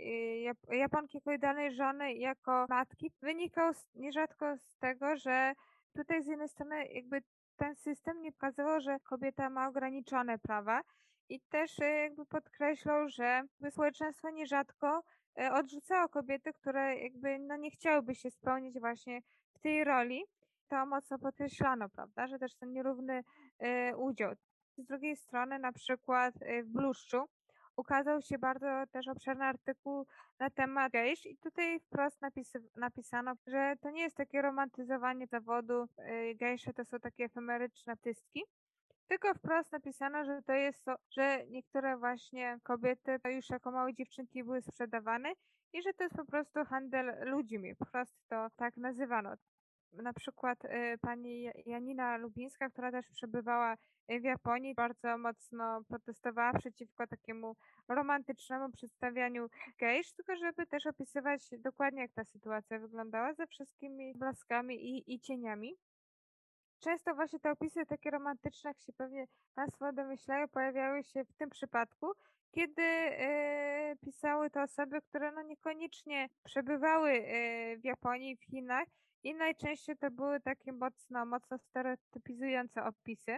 y, 0.47 0.53
Jap- 0.53 0.73
Japonki 0.73 1.17
jako 1.17 1.31
idealnej 1.31 1.71
żony, 1.71 2.13
jako 2.13 2.65
matki 2.69 3.11
wynikał 3.21 3.71
nierzadko 3.95 4.57
z 4.57 4.77
tego, 4.77 5.17
że 5.17 5.53
tutaj 5.95 6.23
z 6.23 6.27
jednej 6.27 6.49
strony 6.49 6.87
jakby 6.87 7.21
ten 7.55 7.75
system 7.75 8.21
nie 8.21 8.31
pokazywał, 8.31 8.81
że 8.81 8.99
kobieta 8.99 9.49
ma 9.49 9.67
ograniczone 9.67 10.39
prawa 10.39 10.81
i 11.29 11.39
też 11.41 11.79
y, 11.79 11.83
jakby 11.85 12.25
podkreślał, 12.25 13.09
że 13.09 13.43
społeczeństwo 13.69 14.29
nierzadko 14.29 15.03
odrzucało 15.51 16.09
kobiety, 16.09 16.53
które 16.53 16.99
jakby 16.99 17.39
no 17.39 17.55
nie 17.55 17.71
chciałyby 17.71 18.15
się 18.15 18.31
spełnić 18.31 18.79
właśnie 18.79 19.21
w 19.53 19.59
tej 19.59 19.83
roli. 19.83 20.25
To 20.67 20.85
mocno 20.85 21.19
podkreślano, 21.19 21.89
prawda, 21.89 22.27
że 22.27 22.39
też 22.39 22.55
ten 22.55 22.73
nierówny 22.73 23.23
e, 23.59 23.97
udział. 23.97 24.33
Z 24.77 24.85
drugiej 24.85 25.15
strony 25.15 25.59
na 25.59 25.71
przykład 25.71 26.33
e, 26.41 26.63
w 26.63 26.67
Bluszczu 26.67 27.25
ukazał 27.75 28.21
się 28.21 28.37
bardzo 28.37 28.83
też 28.91 29.07
obszerny 29.07 29.45
artykuł 29.45 30.05
na 30.39 30.49
temat 30.49 30.91
gejsz 30.91 31.25
i 31.25 31.37
tutaj 31.37 31.79
wprost 31.79 32.21
napisy, 32.21 32.59
napisano, 32.75 33.33
że 33.47 33.73
to 33.81 33.89
nie 33.89 34.01
jest 34.01 34.17
takie 34.17 34.41
romantyzowanie 34.41 35.27
zawodu, 35.27 35.87
e, 35.97 36.35
gejsze 36.35 36.73
to 36.73 36.85
są 36.85 36.99
takie 36.99 37.23
efemeryczne 37.23 37.93
artystki, 37.93 38.43
tylko 39.07 39.33
wprost 39.33 39.71
napisano, 39.71 40.25
że 40.25 40.41
to 40.41 40.53
jest 40.53 40.85
że 41.11 41.45
niektóre 41.47 41.97
właśnie 41.97 42.59
kobiety 42.63 43.19
już 43.35 43.49
jako 43.49 43.71
małe 43.71 43.93
dziewczynki 43.93 44.43
były 44.43 44.61
sprzedawane 44.61 45.31
i 45.73 45.81
że 45.81 45.93
to 45.93 46.03
jest 46.03 46.15
po 46.15 46.25
prostu 46.25 46.65
handel 46.65 47.29
ludźmi. 47.29 47.75
Po 47.75 47.85
prostu 47.85 48.17
to 48.29 48.47
tak 48.55 48.77
nazywano. 48.77 49.33
Na 49.93 50.13
przykład 50.13 50.65
y, 50.65 50.97
pani 51.01 51.41
Ja- 51.41 51.51
Janina 51.65 52.17
Lubińska, 52.17 52.69
która 52.69 52.91
też 52.91 53.09
przebywała 53.09 53.73
y, 54.11 54.19
w 54.19 54.23
Japonii, 54.23 54.75
bardzo 54.75 55.17
mocno 55.17 55.81
protestowała 55.87 56.53
przeciwko 56.53 57.07
takiemu 57.07 57.55
romantycznemu 57.87 58.71
przedstawianiu 58.71 59.47
gejsz, 59.79 60.13
tylko 60.13 60.35
żeby 60.35 60.65
też 60.65 60.85
opisywać 60.85 61.49
dokładnie, 61.59 62.01
jak 62.01 62.11
ta 62.11 62.25
sytuacja 62.25 62.79
wyglądała 62.79 63.33
ze 63.33 63.47
wszystkimi 63.47 64.13
blaskami 64.15 64.75
i, 64.75 65.13
i 65.13 65.19
cieniami. 65.19 65.75
Często 66.79 67.15
właśnie 67.15 67.39
te 67.39 67.51
opisy 67.51 67.85
takie 67.85 68.11
romantyczne, 68.11 68.69
jak 68.69 68.79
się 68.79 68.93
pewnie 68.93 69.27
Państwo 69.55 69.93
domyślają, 69.93 70.47
pojawiały 70.47 71.03
się 71.03 71.25
w 71.25 71.33
tym 71.33 71.49
przypadku, 71.49 72.07
kiedy 72.51 72.81
e, 72.81 73.95
pisały 74.01 74.49
to 74.49 74.61
osoby, 74.61 75.01
które 75.01 75.31
no 75.31 75.41
niekoniecznie 75.41 76.29
przebywały 76.43 77.11
e, 77.11 77.77
w 77.77 77.83
Japonii, 77.83 78.35
w 78.35 78.43
Chinach 78.43 78.87
i 79.23 79.35
najczęściej 79.35 79.97
to 79.97 80.11
były 80.11 80.39
takie 80.39 80.73
mocno, 80.73 81.25
mocno 81.25 81.57
stereotypizujące 81.57 82.83
opisy. 82.83 83.37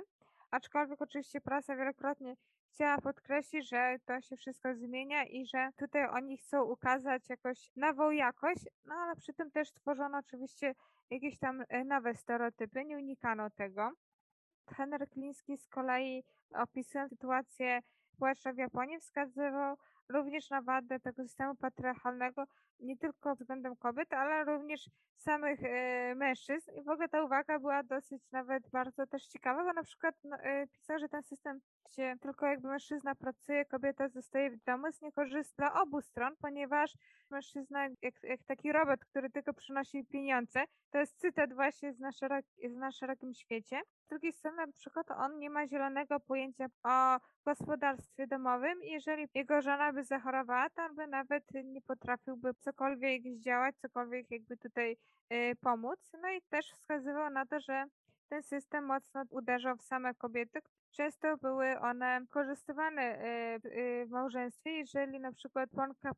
Aczkolwiek 0.51 1.01
oczywiście 1.01 1.41
prasa 1.41 1.75
wielokrotnie 1.75 2.35
chciała 2.73 2.97
podkreślić, 2.97 3.69
że 3.69 3.95
to 4.05 4.21
się 4.21 4.37
wszystko 4.37 4.75
zmienia 4.75 5.25
i 5.25 5.45
że 5.45 5.69
tutaj 5.77 6.07
oni 6.09 6.37
chcą 6.37 6.63
ukazać 6.63 7.29
jakoś 7.29 7.71
nową 7.75 8.11
jakość, 8.11 8.65
no 8.85 8.95
ale 8.95 9.15
przy 9.15 9.33
tym 9.33 9.51
też 9.51 9.71
tworzono 9.71 10.17
oczywiście 10.17 10.75
jakieś 11.09 11.39
tam 11.39 11.63
e, 11.69 11.83
nowe 11.83 12.15
stereotypy, 12.15 12.85
nie 12.85 12.97
unikano 12.97 13.49
tego. 13.49 13.91
Henryk 14.75 15.09
Kliński 15.09 15.57
z 15.57 15.67
kolei 15.67 16.23
opisując 16.53 17.09
sytuację 17.09 17.81
społeczną 18.13 18.53
w 18.53 18.57
Japonii 18.57 18.99
wskazywał 18.99 19.77
również 20.09 20.49
na 20.49 20.61
wadę 20.61 20.99
tego 20.99 21.23
systemu 21.23 21.55
patriarchalnego, 21.55 22.43
nie 22.79 22.97
tylko 22.97 23.35
względem 23.35 23.75
kobiet, 23.75 24.13
ale 24.13 24.43
również 24.43 24.89
samych 25.15 25.59
e, 25.63 26.15
mężczyzn. 26.15 26.71
I 26.71 26.83
w 26.83 26.89
ogóle 26.89 27.09
ta 27.09 27.23
uwaga 27.23 27.59
była 27.59 27.83
dosyć 27.83 28.31
nawet 28.31 28.69
bardzo 28.69 29.07
też 29.07 29.27
ciekawa, 29.27 29.63
bo 29.63 29.73
na 29.73 29.83
przykład 29.83 30.15
no, 30.23 30.37
e, 30.37 30.67
pisał, 30.67 30.99
że 30.99 31.09
ten 31.09 31.23
system, 31.23 31.59
gdzie 31.89 32.15
tylko 32.21 32.45
jakby 32.45 32.67
mężczyzna 32.67 33.15
pracuje, 33.15 33.65
kobieta 33.65 34.09
zostaje 34.09 34.51
w 34.51 34.63
domu, 34.63 34.87
jest 34.87 35.01
niekorzystny 35.01 35.55
dla 35.57 35.81
obu 35.81 36.01
stron, 36.01 36.35
ponieważ 36.41 36.93
mężczyzna 37.29 37.87
jak, 38.01 38.23
jak 38.23 38.43
taki 38.43 38.71
robot, 38.71 38.99
który 39.05 39.29
tylko 39.29 39.53
przynosi 39.53 40.05
pieniądze, 40.05 40.63
to 40.91 40.97
jest 40.97 41.19
cytat 41.19 41.53
właśnie 41.53 41.93
z 41.93 41.99
na, 41.99 42.11
z 42.11 42.75
na 42.75 42.91
szerokim 42.91 43.33
świecie. 43.33 43.81
Z 44.05 44.09
drugiej 44.09 44.33
strony 44.33 44.57
na 44.57 44.67
przykład 44.67 45.11
on 45.11 45.39
nie 45.39 45.49
ma 45.49 45.67
zielonego 45.67 46.19
pojęcia 46.19 46.65
o 46.83 47.19
gospodarstwie 47.45 48.27
domowym. 48.27 48.83
Jeżeli 48.83 49.27
jego 49.35 49.61
żona 49.61 49.93
by 49.93 50.03
zachorowała, 50.03 50.69
to 50.69 50.81
on 50.83 50.95
by 50.95 51.07
nawet 51.07 51.43
nie 51.63 51.81
potrafiłby 51.81 52.53
cokolwiek 52.67 53.23
zdziałać, 53.23 53.75
cokolwiek 53.77 54.31
jakby 54.31 54.57
tutaj 54.57 54.97
y, 55.33 55.55
pomóc. 55.61 56.11
No 56.21 56.29
i 56.29 56.41
też 56.41 56.71
wskazywał 56.71 57.29
na 57.29 57.45
to, 57.45 57.59
że 57.59 57.85
ten 58.29 58.43
system 58.43 58.85
mocno 58.85 59.23
uderzał 59.29 59.77
w 59.77 59.81
same 59.81 60.13
kobiety. 60.13 60.59
Często 60.91 61.37
były 61.37 61.79
one 61.79 62.21
korzystywane 62.29 63.01
y, 63.01 63.67
y, 63.67 64.05
w 64.05 64.09
małżeństwie, 64.09 64.71
jeżeli 64.71 65.19
na 65.19 65.31
przykład 65.31 65.71
członka 65.71 66.11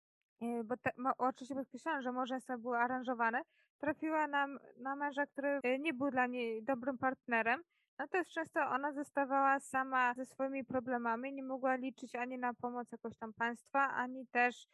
bo 0.64 0.78
te, 0.78 0.91
oczywiście 1.18 1.56
podkreślałam, 1.56 2.02
że 2.02 2.12
małżeństwo 2.12 2.58
było 2.58 2.80
aranżowane, 2.80 3.41
trafiła 3.80 4.28
na, 4.28 4.47
męża, 4.95 5.26
który 5.26 5.60
nie 5.80 5.93
był 5.93 6.12
dla 6.12 6.28
niej 6.28 6.64
dobrym 6.64 6.97
partnerem, 6.97 7.64
no 8.00 8.08
to 8.08 8.18
jest 8.18 8.32
często 8.32 8.60
ona 8.60 8.91
zostawała 8.91 9.60
sama 9.60 10.14
ze 10.14 10.26
swoimi 10.26 10.66
problemami, 10.66 11.34
nie 11.34 11.43
mogła 11.43 11.76
liczyć 11.76 12.16
ani 12.16 12.38
na 12.38 12.54
pomoc 12.54 12.91
jakoś 12.91 13.16
tam 13.16 13.34
państwa, 13.34 13.80
ani 13.80 14.28
też 14.28 14.68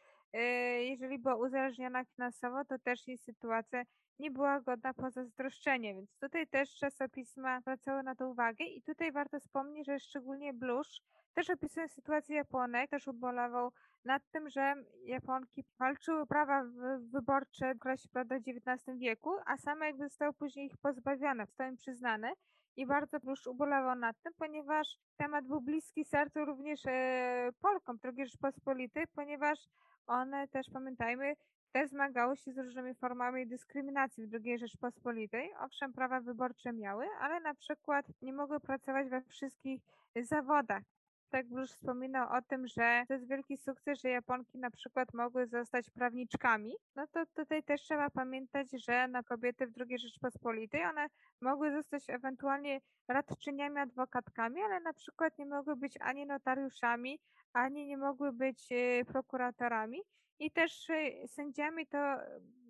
jeżeli 0.80 1.18
była 1.18 1.36
uzależniona 1.36 2.04
finansowo, 2.04 2.64
to 2.64 2.78
też 2.78 3.08
jej 3.08 3.18
sytuacja 3.18 3.82
nie 4.18 4.30
była 4.30 4.60
godna 4.60 4.94
pozazdroszczenia, 4.94 5.94
więc 5.94 6.18
tutaj 6.18 6.46
też 6.46 6.74
czasopisma 6.74 7.60
zwracały 7.60 8.02
na 8.02 8.14
to 8.14 8.28
uwagę. 8.28 8.64
I 8.64 8.82
tutaj 8.82 9.12
warto 9.12 9.40
wspomnieć, 9.40 9.86
że 9.86 10.00
szczególnie 10.00 10.54
Blusz 10.54 11.00
też 11.34 11.50
opisując 11.50 11.92
sytuację 11.92 12.36
Japonek, 12.36 12.90
też 12.90 13.08
ubolewał 13.08 13.72
nad 14.04 14.22
tym, 14.30 14.50
że 14.50 14.74
Japonki 15.04 15.64
walczyły 15.78 16.26
prawa 16.26 16.64
wyborcze 16.98 17.74
w 17.74 17.76
okresie 17.76 18.08
XIX 18.46 18.98
wieku, 18.98 19.30
a 19.46 19.56
same 19.56 19.86
jakby 19.86 20.04
zostały 20.08 20.32
później 20.32 20.66
ich 20.66 20.76
pozbawione, 20.76 21.46
zostały 21.46 21.70
im 21.70 21.76
przyznane. 21.76 22.32
I 22.76 22.86
bardzo 22.86 23.18
już 23.24 23.46
ubolewał 23.46 23.96
nad 23.96 24.16
tym, 24.22 24.32
ponieważ 24.38 24.88
temat 25.16 25.46
był 25.46 25.60
bliski 25.60 26.04
sercu 26.04 26.44
również 26.44 26.86
e, 26.86 27.50
Polkom 27.60 27.98
II 28.04 28.26
Rzeczpospolitej, 28.26 29.06
ponieważ 29.14 29.58
one 30.06 30.48
też, 30.48 30.66
pamiętajmy, 30.72 31.36
też 31.72 31.90
zmagały 31.90 32.36
się 32.36 32.52
z 32.52 32.58
różnymi 32.58 32.94
formami 32.94 33.46
dyskryminacji 33.46 34.26
w 34.26 34.34
II 34.34 34.58
Rzeczpospolitej. 34.58 35.50
Owszem, 35.60 35.92
prawa 35.92 36.20
wyborcze 36.20 36.72
miały, 36.72 37.06
ale 37.20 37.40
na 37.40 37.54
przykład 37.54 38.06
nie 38.22 38.32
mogły 38.32 38.60
pracować 38.60 39.08
we 39.08 39.22
wszystkich 39.22 39.80
zawodach 40.16 40.82
tak 41.30 41.50
już 41.50 41.70
wspominał 41.70 42.32
o 42.32 42.42
tym, 42.42 42.66
że 42.66 43.04
to 43.08 43.14
jest 43.14 43.28
wielki 43.28 43.56
sukces, 43.56 44.00
że 44.00 44.10
Japonki 44.10 44.58
na 44.58 44.70
przykład 44.70 45.14
mogły 45.14 45.46
zostać 45.46 45.90
prawniczkami, 45.90 46.74
no 46.96 47.06
to 47.06 47.26
tutaj 47.26 47.62
też 47.62 47.82
trzeba 47.82 48.10
pamiętać, 48.10 48.68
że 48.84 49.08
na 49.08 49.22
kobiety 49.22 49.66
w 49.66 49.72
II 49.80 49.98
Rzeczpospolitej 49.98 50.84
one 50.84 51.06
mogły 51.40 51.72
zostać 51.72 52.02
ewentualnie 52.08 52.80
radczyniami, 53.08 53.78
adwokatkami, 53.78 54.62
ale 54.62 54.80
na 54.80 54.92
przykład 54.92 55.38
nie 55.38 55.46
mogły 55.46 55.76
być 55.76 55.98
ani 56.00 56.26
notariuszami, 56.26 57.18
ani 57.52 57.86
nie 57.86 57.96
mogły 57.96 58.32
być 58.32 58.68
e, 58.72 59.04
prokuratorami 59.04 60.02
i 60.38 60.50
też 60.50 60.90
e, 60.90 61.28
sędziami 61.28 61.86
to 61.86 61.98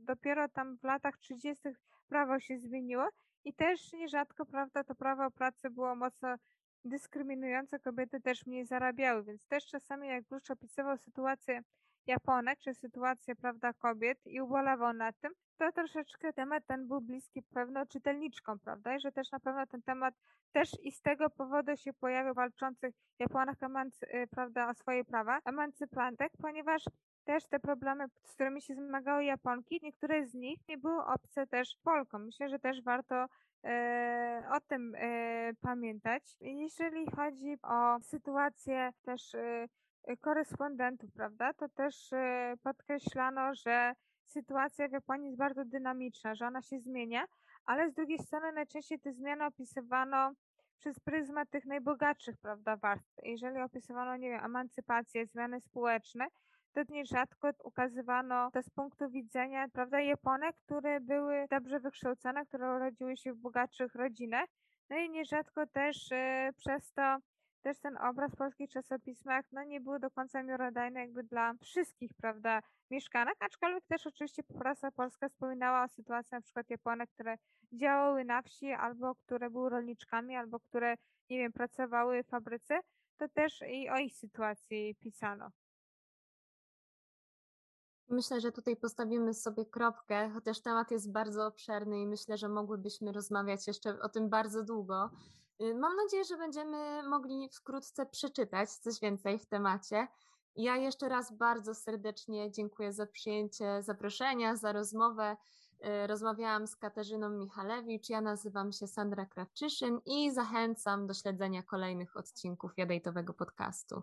dopiero 0.07 0.49
tam 0.49 0.79
w 0.79 0.85
latach 0.85 1.19
30. 1.19 1.69
prawo 2.09 2.41
się 2.41 2.59
zmieniło 2.59 3.09
i 3.45 3.55
też 3.55 3.93
nierzadko, 3.93 4.47
prawda, 4.47 4.85
to 4.85 4.95
prawo 4.95 5.31
pracy 5.31 5.71
było 5.71 5.97
mocno 5.97 6.37
dyskryminujące 6.87 7.78
kobiety 7.78 8.20
też 8.20 8.47
mniej 8.47 8.66
zarabiały, 8.66 9.24
więc 9.24 9.47
też 9.47 9.66
czasami 9.66 10.09
jak 10.09 10.24
Bruce 10.24 10.53
opisywał 10.53 10.99
sytuację 10.99 11.62
Japonek, 12.07 12.59
czy 12.59 12.74
sytuację, 12.74 13.37
prawda, 13.37 13.72
kobiet 13.72 14.18
i 14.26 14.41
ubolewał 14.41 14.93
nad 14.93 15.20
tym, 15.20 15.32
to 15.59 15.72
troszeczkę 15.72 16.32
temat 16.32 16.66
ten 16.66 16.89
był 16.89 17.01
bliski 17.01 17.43
pewno 17.43 17.87
czytelniczkom, 17.87 18.59
prawda, 18.59 18.97
i 18.97 19.01
że 19.01 19.12
też 19.12 19.32
na 19.32 19.41
pewno 19.41 19.66
ten 19.66 19.82
temat 19.82 20.14
też 20.53 20.70
i 20.82 20.93
z 20.93 21.01
tego 21.03 21.30
powodu 21.30 21.76
się 21.76 21.93
pojawił 21.93 22.34
walczących 22.34 22.95
Japonek, 23.18 23.62
emancy, 23.62 24.07
y, 24.07 24.26
prawda, 24.26 24.68
o 24.68 24.74
swoje 24.74 25.05
prawa, 25.05 25.39
emancypantek, 25.45 26.32
ponieważ 26.43 26.84
też 27.24 27.47
te 27.47 27.61
problemy, 27.61 28.05
z 28.24 28.34
którymi 28.34 28.62
się 28.62 28.74
zmagały 28.74 29.24
Japonki, 29.24 29.80
niektóre 29.82 30.26
z 30.26 30.34
nich 30.34 30.68
nie 30.68 30.78
były 30.78 31.05
obce 31.05 31.47
też 31.47 31.76
Polkom. 31.82 32.24
Myślę, 32.24 32.49
że 32.49 32.59
też 32.59 32.82
warto 32.82 33.26
o 34.51 34.61
tym 34.61 34.95
e, 34.95 35.53
pamiętać. 35.61 36.37
Jeżeli 36.41 37.07
chodzi 37.17 37.57
o 37.62 38.01
sytuację 38.01 38.91
też 39.03 39.35
e, 39.35 39.67
korespondentów, 40.21 41.12
prawda, 41.12 41.53
to 41.53 41.69
też 41.69 42.11
podkreślano, 42.62 43.55
że 43.55 43.93
sytuacja 44.25 44.89
w 44.89 44.93
Japonii 44.93 45.27
jest 45.27 45.39
bardzo 45.39 45.64
dynamiczna, 45.64 46.35
że 46.35 46.47
ona 46.47 46.62
się 46.62 46.79
zmienia, 46.79 47.25
ale 47.64 47.91
z 47.91 47.95
drugiej 47.95 48.19
strony 48.19 48.53
najczęściej 48.53 49.01
te 49.01 49.12
zmiany 49.12 49.45
opisywano 49.45 50.33
przez 50.79 51.01
pryzmat 51.01 51.51
tych 51.51 51.67
najbogatszych, 51.67 52.37
prawda, 52.37 52.77
warstw. 52.77 53.14
Jeżeli 53.23 53.61
opisywano, 53.61 54.17
nie 54.17 54.29
wiem, 54.29 54.45
emancypację, 54.45 55.27
zmiany 55.27 55.61
społeczne, 55.61 56.27
to 56.77 56.83
nierzadko 56.93 57.51
ukazywano 57.64 58.51
to 58.51 58.62
z 58.62 58.70
punktu 58.70 59.11
widzenia, 59.11 59.68
prawda, 59.68 60.01
Japonek, 60.01 60.57
które 60.57 61.01
były 61.01 61.47
dobrze 61.51 61.81
wykształcone, 61.81 62.47
które 62.47 62.77
urodziły 62.77 63.16
się 63.16 63.33
w 63.33 63.37
bogatszych 63.37 63.95
rodzinach. 63.95 64.49
No 64.91 64.97
i 64.99 65.11
nierzadko 65.11 65.66
też 65.66 66.12
y, 66.12 66.53
przez 66.57 66.93
to 66.93 67.18
też 67.62 67.81
ten 67.81 67.97
obraz 67.97 68.33
w 68.33 68.37
polskich 68.37 68.70
czasopismach 68.70 69.45
no, 69.53 69.62
nie 69.62 69.81
był 69.81 69.99
do 69.99 70.11
końca 70.11 70.43
miarodajny 70.43 71.01
jakby 71.01 71.22
dla 71.22 71.55
wszystkich, 71.55 72.11
prawda, 72.14 72.62
mieszkanek, 72.91 73.35
aczkolwiek 73.41 73.85
też 73.87 74.07
oczywiście 74.07 74.43
prasa 74.43 74.91
polska 74.91 75.29
wspominała 75.29 75.85
o 75.85 75.89
sytuacji 75.89 76.29
na 76.33 76.41
przykład 76.41 76.70
Japonek, 76.70 77.11
które 77.11 77.37
działały 77.72 78.24
na 78.24 78.43
wsi, 78.43 78.72
albo 78.72 79.14
które 79.14 79.51
były 79.51 79.70
rolniczkami, 79.70 80.37
albo 80.37 80.61
które, 80.61 80.95
nie 81.31 81.39
wiem, 81.39 81.53
pracowały 81.53 82.22
w 82.22 82.27
fabryce, 82.27 82.81
to 83.16 83.29
też 83.29 83.62
i 83.68 83.89
o 83.89 83.97
ich 83.97 84.16
sytuacji 84.16 84.95
pisano. 85.01 85.51
Myślę, 88.09 88.41
że 88.41 88.53
tutaj 88.53 88.77
postawimy 88.77 89.35
sobie 89.35 89.65
kropkę, 89.65 90.31
chociaż 90.31 90.61
temat 90.61 90.91
jest 90.91 91.13
bardzo 91.13 91.47
obszerny 91.47 92.01
i 92.01 92.07
myślę, 92.07 92.39
że 92.39 92.49
mogłybyśmy 92.49 93.13
rozmawiać 93.13 93.67
jeszcze 93.67 94.01
o 94.01 94.09
tym 94.09 94.29
bardzo 94.29 94.63
długo. 94.63 95.11
Y, 95.63 95.75
mam 95.75 95.97
nadzieję, 95.97 96.25
że 96.25 96.37
będziemy 96.37 97.03
mogli 97.09 97.49
wkrótce 97.49 98.07
przeczytać 98.07 98.71
coś 98.71 99.01
więcej 99.01 99.39
w 99.39 99.47
temacie. 99.47 100.09
Ja 100.57 100.77
jeszcze 100.77 101.09
raz 101.09 101.33
bardzo 101.33 101.75
serdecznie 101.75 102.51
dziękuję 102.51 102.93
za 102.93 103.07
przyjęcie 103.07 103.83
zaproszenia, 103.83 104.57
za 104.57 104.73
rozmowę. 104.73 105.37
Y, 106.05 106.07
rozmawiałam 106.07 106.67
z 106.67 106.77
Katarzyną 106.77 107.29
Michalewicz, 107.29 108.09
ja 108.09 108.21
nazywam 108.21 108.73
się 108.73 108.87
Sandra 108.87 109.27
Krawczyszyn 109.27 110.01
i 110.07 110.33
zachęcam 110.33 111.07
do 111.07 111.15
śledzenia 111.15 111.63
kolejnych 111.63 112.17
odcinków 112.17 112.79
Jadejtowego 112.79 113.35
podcastu. 113.35 114.03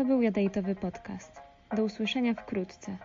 To 0.00 0.04
był 0.04 0.22
Jadejtowy 0.22 0.74
Podcast. 0.74 1.40
Do 1.76 1.84
usłyszenia 1.84 2.34
wkrótce. 2.34 2.96